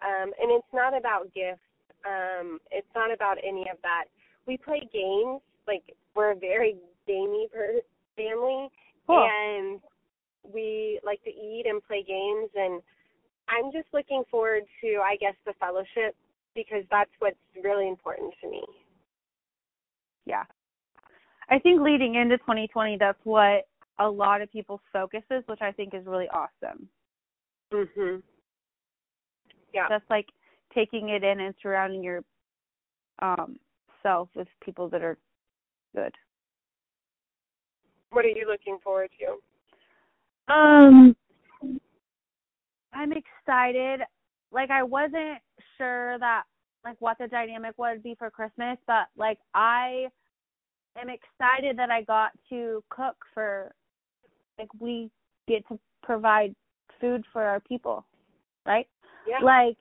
Um, 0.03 0.33
and 0.41 0.51
it's 0.51 0.73
not 0.75 0.97
about 0.97 1.33
gifts. 1.33 1.63
Um, 2.05 2.59
it's 2.73 2.91
not 2.95 3.13
about 3.13 3.39
any 3.47 3.69
of 3.71 3.79
that. 3.83 4.07
We 4.47 4.57
play 4.57 4.83
games. 4.93 5.41
Like 5.69 5.95
we're 6.17 6.33
a 6.33 6.37
very 6.37 6.75
gamey 7.07 7.47
per- 7.53 7.83
family, 8.17 8.69
Cool. 9.07 9.29
and 9.31 9.81
we 10.53 10.99
like 11.05 11.23
to 11.23 11.31
eat 11.31 11.65
and 11.69 11.83
play 11.85 12.03
games 12.03 12.51
and 12.57 12.83
I'm 13.53 13.71
just 13.73 13.89
looking 13.93 14.23
forward 14.31 14.63
to 14.81 14.99
I 15.05 15.17
guess 15.21 15.35
the 15.45 15.53
fellowship 15.61 16.17
because 16.55 16.85
that's 16.91 17.11
what's 17.19 17.37
really 17.63 17.89
important 17.89 18.33
to 18.43 18.51
me. 18.51 18.63
yeah. 20.27 20.45
I 21.51 21.59
think 21.59 21.81
leading 21.83 22.15
into 22.15 22.39
2020, 22.39 22.97
that's 22.99 23.19
what 23.25 23.67
a 23.99 24.09
lot 24.09 24.41
of 24.41 24.51
people's 24.51 24.81
focus 24.93 25.23
is, 25.31 25.43
which 25.47 25.61
I 25.61 25.73
think 25.73 25.93
is 25.95 26.07
really 26.07 26.29
awesome. 26.29 26.89
Mhm. 27.73 28.23
Yeah. 29.75 29.89
Just 29.89 30.05
like 30.09 30.29
taking 30.75 31.11
it 31.11 31.23
in 31.25 31.41
and 31.41 31.55
surrounding 31.63 32.03
your 32.03 32.25
um 33.21 33.59
self 34.03 34.29
with 34.35 34.49
people 34.65 34.89
that 34.89 35.03
are 35.03 35.19
good. 35.95 36.15
What 38.11 38.25
are 38.25 38.29
you 38.29 38.47
looking 38.49 38.79
forward 38.83 39.11
to? 39.21 40.53
Um, 40.53 41.17
I'm 42.93 43.13
excited. 43.13 44.01
Like 44.51 44.71
I 44.71 44.83
wasn't 44.83 45.41
sure 45.79 46.19
that 46.19 46.43
like 46.85 46.97
what 46.99 47.19
the 47.19 47.29
dynamic 47.29 47.75
would 47.79 48.03
be 48.03 48.15
for 48.19 48.31
Christmas, 48.31 48.77
but 48.87 49.07
like 49.17 49.39
I 49.55 50.07
am 51.01 51.09
excited 51.09 51.79
that 51.79 51.91
I 51.91 52.03
got 52.03 52.33
to 52.51 52.83
cook 52.91 53.17
for 53.35 53.73
like 54.59 54.69
we 54.79 55.11
get 55.49 55.67
to 55.69 55.79
provide 56.03 56.55
food 57.01 57.25
for 57.33 57.43
our 57.43 57.61
people, 57.61 58.05
right? 58.67 58.87
Yeah. 59.27 59.45
Like 59.45 59.79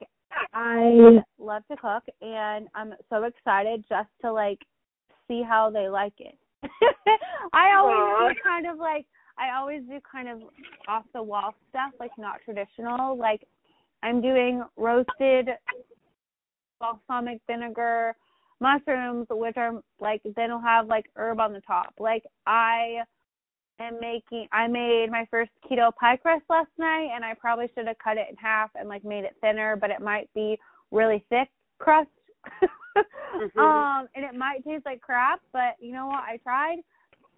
I 0.54 1.20
love 1.40 1.64
to 1.70 1.78
cook 1.78 2.04
and 2.22 2.68
I'm 2.74 2.94
so 3.10 3.24
excited 3.24 3.84
just 3.90 4.10
to 4.22 4.32
like 4.32 4.60
see 5.28 5.44
how 5.48 5.70
they 5.70 5.90
like 5.90 6.14
it. 6.20 6.38
I 7.54 7.74
always 7.76 8.38
kind 8.44 8.68
of 8.68 8.78
like 8.78 9.06
I 9.42 9.58
always 9.58 9.82
do 9.90 10.00
kind 10.10 10.30
of 10.30 10.40
off 10.88 11.04
the 11.14 11.24
wall 11.24 11.56
stuff, 11.70 11.92
like 12.00 12.12
not 12.18 12.42
traditional. 12.46 13.18
Like 13.18 13.48
I'm 14.04 14.22
doing 14.22 14.64
roasted 14.78 15.50
balsamic 16.80 17.42
vinegar 17.48 18.16
mushrooms, 18.60 19.26
which 19.32 19.58
are 19.58 19.82
like 20.00 20.22
then 20.36 20.52
will 20.52 20.60
have 20.60 20.88
like 20.88 21.06
herb 21.16 21.40
on 21.40 21.54
the 21.54 21.62
top. 21.62 21.94
Like 22.00 22.24
I 22.46 23.00
am 23.80 24.00
making 24.00 24.48
I 24.52 24.68
made 24.68 25.10
my 25.10 25.26
first 25.32 25.50
keto 25.70 25.92
pie 25.96 26.18
crust 26.18 26.44
last 26.48 26.70
night 26.78 27.10
and 27.16 27.26
I 27.26 27.34
probably 27.34 27.68
should 27.76 27.88
have 27.88 27.98
cut 27.98 28.18
it 28.18 28.28
in 28.30 28.36
half 28.36 28.70
and 28.76 28.88
like 28.88 29.04
made 29.04 29.24
it 29.24 29.36
thinner, 29.42 29.76
but 29.76 29.90
it 29.90 30.02
might 30.02 30.30
be 30.36 30.60
really 30.92 31.26
thick 31.30 31.50
crust. 31.80 32.10
Mhm. 33.34 33.58
Um 33.58 34.08
and 34.14 34.26
it 34.26 34.36
might 34.36 34.64
taste 34.66 34.86
like 34.86 35.00
crap, 35.02 35.40
but 35.54 35.76
you 35.80 35.94
know 35.94 36.08
what? 36.08 36.24
I 36.24 36.38
tried. 36.44 36.80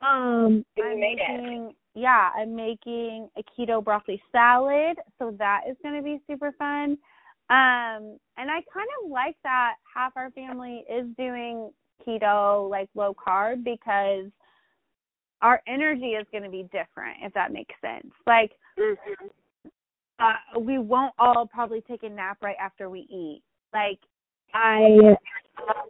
Um 0.02 0.66
I'm 0.82 1.00
making 1.00 1.76
yeah, 1.96 2.32
I'm 2.36 2.56
making 2.56 3.30
a 3.38 3.44
keto 3.44 3.84
broccoli 3.84 4.22
salad, 4.32 4.98
so 5.20 5.36
that 5.38 5.62
is 5.70 5.78
going 5.84 5.96
to 5.96 6.02
be 6.02 6.22
super 6.28 6.52
fun. 6.58 6.98
Um 7.50 8.18
and 8.38 8.50
I 8.50 8.62
kind 8.74 8.88
of 9.04 9.12
like 9.12 9.36
that 9.44 9.76
half 9.94 10.14
our 10.16 10.32
family 10.32 10.86
is 10.90 11.06
doing 11.18 11.72
keto 12.06 12.70
like 12.70 12.90
low 12.96 13.14
carb 13.14 13.64
because 13.64 14.32
our 15.42 15.62
energy 15.68 16.12
is 16.12 16.26
going 16.32 16.44
to 16.44 16.50
be 16.50 16.64
different 16.72 17.18
if 17.22 17.34
that 17.34 17.52
makes 17.52 17.76
sense. 17.82 18.12
Like 18.26 18.54
Mhm. 18.80 19.30
uh, 20.20 20.60
we 20.60 20.78
won't 20.78 21.14
all 21.20 21.46
probably 21.46 21.82
take 21.82 22.04
a 22.04 22.10
nap 22.10 22.38
right 22.42 22.58
after 22.60 22.90
we 22.90 23.02
eat. 23.02 23.44
Like 23.74 24.00
I 24.54 25.16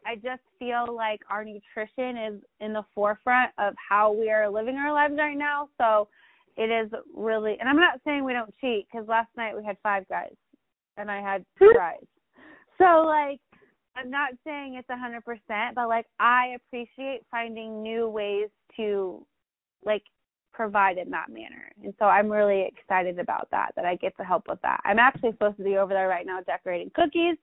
I 0.05 0.15
just 0.15 0.41
feel 0.59 0.85
like 0.93 1.21
our 1.29 1.43
nutrition 1.43 2.17
is 2.17 2.41
in 2.59 2.73
the 2.73 2.83
forefront 2.93 3.51
of 3.57 3.73
how 3.77 4.11
we 4.11 4.29
are 4.29 4.49
living 4.49 4.75
our 4.75 4.93
lives 4.93 5.15
right 5.17 5.37
now. 5.37 5.69
So 5.79 6.07
it 6.55 6.69
is 6.69 6.91
really, 7.15 7.57
and 7.59 7.67
I'm 7.67 7.77
not 7.77 7.99
saying 8.05 8.23
we 8.23 8.33
don't 8.33 8.53
cheat 8.61 8.87
because 8.91 9.07
last 9.07 9.29
night 9.35 9.55
we 9.55 9.63
had 9.65 9.77
five 9.81 10.07
guys 10.07 10.35
and 10.97 11.09
I 11.09 11.21
had 11.21 11.45
fries. 11.57 11.97
Hmm. 11.99 12.83
So 12.83 13.07
like, 13.07 13.39
I'm 13.95 14.09
not 14.09 14.31
saying 14.43 14.75
it's 14.75 14.89
a 14.89 14.97
hundred 14.97 15.23
percent, 15.23 15.75
but 15.75 15.87
like 15.87 16.05
I 16.19 16.55
appreciate 16.55 17.21
finding 17.29 17.81
new 17.81 18.09
ways 18.09 18.49
to 18.77 19.25
like 19.85 20.03
provide 20.51 20.97
in 20.97 21.09
that 21.11 21.29
manner. 21.29 21.71
And 21.83 21.93
so 21.99 22.05
I'm 22.05 22.29
really 22.31 22.67
excited 22.67 23.19
about 23.19 23.47
that, 23.51 23.71
that 23.75 23.85
I 23.85 23.95
get 23.95 24.15
to 24.17 24.23
help 24.23 24.47
with 24.47 24.61
that. 24.61 24.81
I'm 24.85 24.99
actually 24.99 25.31
supposed 25.31 25.57
to 25.57 25.63
be 25.63 25.77
over 25.77 25.93
there 25.93 26.07
right 26.07 26.25
now 26.25 26.41
decorating 26.41 26.91
cookies. 26.93 27.37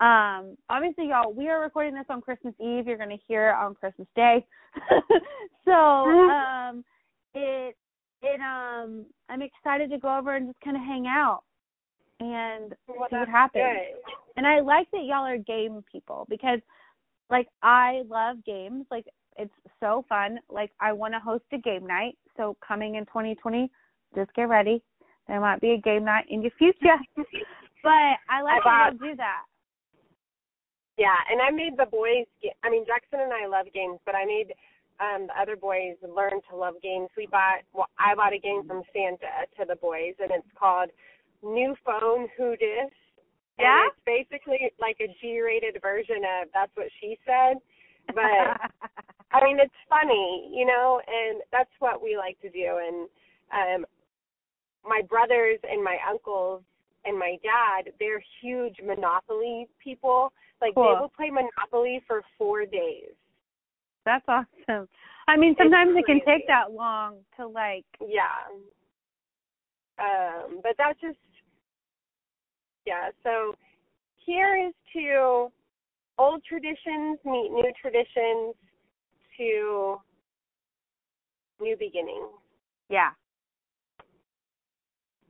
Um, 0.00 0.56
obviously 0.68 1.08
y'all, 1.08 1.32
we 1.32 1.48
are 1.48 1.60
recording 1.60 1.94
this 1.94 2.06
on 2.08 2.20
Christmas 2.20 2.54
Eve. 2.60 2.86
You're 2.86 2.98
gonna 2.98 3.18
hear 3.28 3.50
it 3.50 3.54
on 3.54 3.74
Christmas 3.74 4.08
Day. 4.16 4.44
so 5.64 5.72
um 5.72 6.84
it 7.34 7.76
it 8.22 8.40
um 8.40 9.06
I'm 9.28 9.42
excited 9.42 9.90
to 9.90 9.98
go 9.98 10.16
over 10.18 10.34
and 10.34 10.48
just 10.48 10.60
kinda 10.60 10.80
hang 10.80 11.06
out 11.06 11.42
and 12.20 12.74
Well, 12.88 13.06
see 13.10 13.16
what 13.16 13.28
happens. 13.28 13.62
good. 13.64 14.14
And 14.36 14.46
I 14.46 14.60
like 14.60 14.90
that 14.90 15.04
y'all 15.04 15.24
are 15.24 15.38
game 15.38 15.84
people 15.90 16.26
because 16.28 16.60
like 17.30 17.48
I 17.62 18.02
love 18.08 18.44
games. 18.44 18.86
Like 18.90 19.06
it's 19.36 19.54
so 19.80 20.04
fun. 20.08 20.38
Like 20.50 20.70
I 20.80 20.92
want 20.92 21.14
to 21.14 21.20
host 21.20 21.44
a 21.52 21.58
game 21.58 21.86
night. 21.86 22.16
So 22.36 22.56
coming 22.66 22.96
in 22.96 23.06
2020, 23.06 23.70
just 24.14 24.34
get 24.34 24.48
ready. 24.48 24.82
There 25.28 25.40
might 25.40 25.60
be 25.60 25.70
a 25.70 25.78
game 25.78 26.04
night 26.04 26.26
in 26.28 26.42
your 26.42 26.50
future. 26.58 26.98
but 27.82 28.18
I 28.28 28.42
like 28.42 28.60
I 28.64 28.64
that 28.64 28.92
y'all 28.92 29.10
do 29.10 29.16
that. 29.16 29.42
Yeah, 30.96 31.16
and 31.30 31.40
I 31.42 31.50
made 31.50 31.76
the 31.76 31.86
boys. 31.86 32.26
I 32.62 32.70
mean, 32.70 32.86
Jackson 32.86 33.20
and 33.20 33.32
I 33.32 33.46
love 33.46 33.66
games, 33.74 33.98
but 34.06 34.14
I 34.14 34.24
made 34.24 34.54
um 35.00 35.26
the 35.26 35.34
other 35.40 35.56
boys 35.56 35.96
learn 36.02 36.38
to 36.50 36.56
love 36.56 36.74
games. 36.82 37.08
We 37.16 37.26
bought. 37.26 37.66
Well, 37.72 37.88
I 37.98 38.14
bought 38.14 38.32
a 38.32 38.38
game 38.38 38.62
from 38.66 38.82
Santa 38.92 39.48
to 39.58 39.64
the 39.66 39.76
boys, 39.76 40.14
and 40.20 40.30
it's 40.30 40.54
called 40.58 40.90
New 41.42 41.74
Phone 41.84 42.28
Who 42.36 42.56
Dis. 42.56 42.92
Yeah? 43.58 43.82
And 43.82 43.92
it's 43.92 44.02
basically 44.06 44.72
like 44.80 44.96
a 45.00 45.14
G-rated 45.20 45.80
version 45.80 46.22
of 46.42 46.48
That's 46.52 46.72
What 46.74 46.88
She 47.00 47.18
Said. 47.26 47.58
But 48.08 48.58
I 49.32 49.42
mean, 49.44 49.58
it's 49.60 49.74
funny, 49.88 50.50
you 50.54 50.66
know, 50.66 51.00
and 51.06 51.42
that's 51.52 51.70
what 51.78 52.02
we 52.02 52.16
like 52.16 52.40
to 52.42 52.50
do. 52.50 52.78
And 52.78 53.08
um, 53.52 53.86
my 54.84 55.02
brothers 55.02 55.58
and 55.68 55.82
my 55.82 55.96
uncles 56.08 56.62
and 57.04 57.18
my 57.18 57.36
dad, 57.42 57.92
they're 58.00 58.22
huge 58.40 58.76
Monopoly 58.84 59.66
people. 59.82 60.32
Like 60.60 60.74
Cool. 60.74 60.84
they 60.84 61.00
will 61.00 61.12
play 61.14 61.30
Monopoly 61.30 62.02
for 62.06 62.22
four 62.38 62.64
days. 62.64 63.12
That's 64.04 64.24
awesome. 64.28 64.88
I 65.26 65.36
mean, 65.36 65.54
sometimes 65.58 65.96
it 65.96 66.04
can 66.06 66.20
take 66.26 66.46
that 66.46 66.72
long 66.72 67.16
to 67.36 67.46
like. 67.46 67.86
Yeah. 68.00 68.28
Um, 69.98 70.60
but 70.62 70.72
that's 70.76 71.00
just 71.00 71.16
yeah, 72.86 73.10
so 73.22 73.54
here 74.26 74.56
is 74.68 74.74
to 74.92 75.50
old 76.18 76.42
traditions 76.44 77.18
meet 77.24 77.50
new 77.50 77.72
traditions 77.80 78.54
to 79.38 79.96
new 81.60 81.76
beginnings. 81.78 82.28
Yeah. 82.88 83.10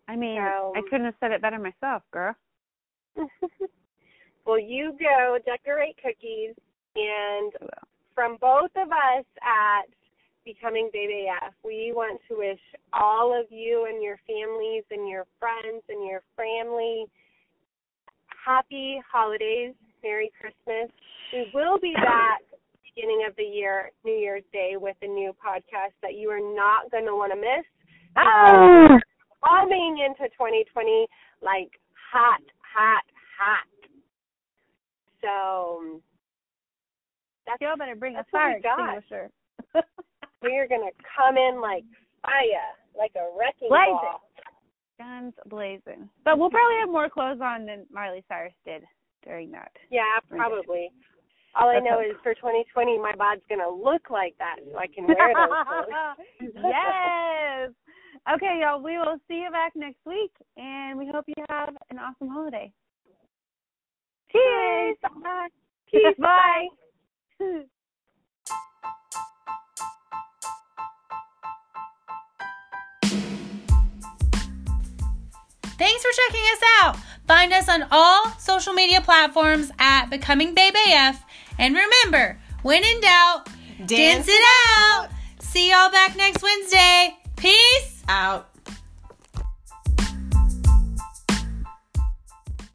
I 0.08 0.16
mean, 0.16 0.36
So- 0.36 0.72
I 0.76 0.82
couldn't 0.82 1.06
have 1.06 1.14
said 1.20 1.32
it 1.32 1.42
better 1.42 1.58
myself, 1.58 2.02
girl. 2.10 2.34
well, 4.46 4.58
you 4.58 4.96
go 4.98 5.38
decorate 5.44 5.96
cookies, 6.02 6.54
and 6.96 7.52
from 8.14 8.36
both 8.40 8.70
of 8.76 8.88
us 8.88 9.24
at 9.42 9.86
Becoming 10.44 10.90
Baby 10.92 11.28
AF, 11.30 11.54
we 11.64 11.92
want 11.94 12.20
to 12.28 12.36
wish 12.36 12.60
all 12.92 13.38
of 13.38 13.46
you 13.50 13.86
and 13.88 14.02
your 14.02 14.18
families 14.26 14.84
and 14.90 15.08
your 15.08 15.24
friends 15.38 15.82
and 15.88 16.06
your 16.06 16.22
family 16.36 17.06
happy 18.44 19.00
holidays, 19.10 19.72
Merry 20.02 20.30
Christmas. 20.38 20.90
We 21.32 21.50
will 21.54 21.78
be 21.78 21.94
back 21.94 22.40
beginning 22.94 23.24
of 23.28 23.34
the 23.36 23.42
year, 23.42 23.90
New 24.04 24.12
Year's 24.12 24.44
Day, 24.52 24.74
with 24.76 24.96
a 25.02 25.06
new 25.06 25.32
podcast 25.32 25.94
that 26.02 26.14
you 26.14 26.30
are 26.30 26.54
not 26.54 26.90
going 26.90 27.06
to 27.06 27.14
want 27.14 27.32
to 27.32 27.36
miss. 27.36 27.64
Oh. 28.16 28.98
Coming 29.44 30.04
into 30.04 30.28
2020 30.32 31.06
like 31.42 31.70
hot, 31.92 32.40
hot, 32.64 33.04
hot. 33.38 33.68
So 35.20 36.00
that's 37.46 37.60
Y'all 37.60 37.76
better 37.76 37.94
bring 37.94 38.16
a 38.16 38.24
fire 38.32 38.60
we 38.62 38.64
extinguisher. 38.64 39.30
we're 40.42 40.68
gonna 40.68 40.92
come 41.04 41.36
in 41.36 41.60
like 41.60 41.84
fire, 42.22 42.72
like 42.96 43.12
a 43.16 43.28
wrecking 43.38 43.68
Blazing. 43.68 43.98
ball. 44.00 44.20
Guns 44.98 45.34
blazing. 45.46 46.08
But 46.24 46.38
we'll 46.38 46.50
probably 46.50 46.78
have 46.80 46.88
more 46.88 47.10
clothes 47.10 47.40
on 47.42 47.66
than 47.66 47.84
Miley 47.90 48.22
Cyrus 48.28 48.54
did 48.64 48.82
during 49.24 49.50
that. 49.50 49.72
Yeah, 49.90 50.20
probably. 50.30 50.90
All 51.56 51.68
I 51.68 51.78
know 51.78 52.00
is 52.00 52.16
for 52.22 52.34
2020, 52.34 52.98
my 52.98 53.14
bod's 53.16 53.42
gonna 53.48 53.68
look 53.68 54.10
like 54.10 54.34
that, 54.38 54.56
so 54.70 54.78
I 54.78 54.86
can 54.86 55.06
wear 55.06 55.32
those 55.34 55.56
clothes. 55.68 56.52
yes. 56.64 57.70
Okay, 58.32 58.60
y'all. 58.62 58.82
We 58.82 58.96
will 58.96 59.18
see 59.28 59.42
you 59.42 59.50
back 59.50 59.72
next 59.76 59.98
week, 60.06 60.32
and 60.56 60.98
we 60.98 61.06
hope 61.06 61.24
you 61.26 61.34
have 61.50 61.74
an 61.90 61.98
awesome 61.98 62.28
holiday. 62.28 62.72
Cheers. 64.32 64.96
Bye. 65.22 65.48
Peace. 65.90 66.16
Bye. 66.18 66.68
Thanks 75.76 76.02
for 76.02 76.10
checking 76.12 76.44
us 76.52 76.62
out. 76.82 76.96
Find 77.26 77.52
us 77.52 77.68
on 77.68 77.86
all 77.90 78.30
social 78.38 78.72
media 78.72 79.02
platforms 79.02 79.70
at 79.78 80.08
Becoming 80.08 80.54
Babe 80.54 80.74
AF. 80.88 81.22
And 81.58 81.74
remember, 81.74 82.40
when 82.62 82.82
in 82.84 83.00
doubt, 83.00 83.48
dance 83.84 84.26
it 84.28 84.44
out. 84.78 85.08
See 85.40 85.70
y'all 85.70 85.90
back 85.90 86.16
next 86.16 86.42
Wednesday. 86.42 87.18
Peace. 87.36 87.93
Out. 88.08 88.53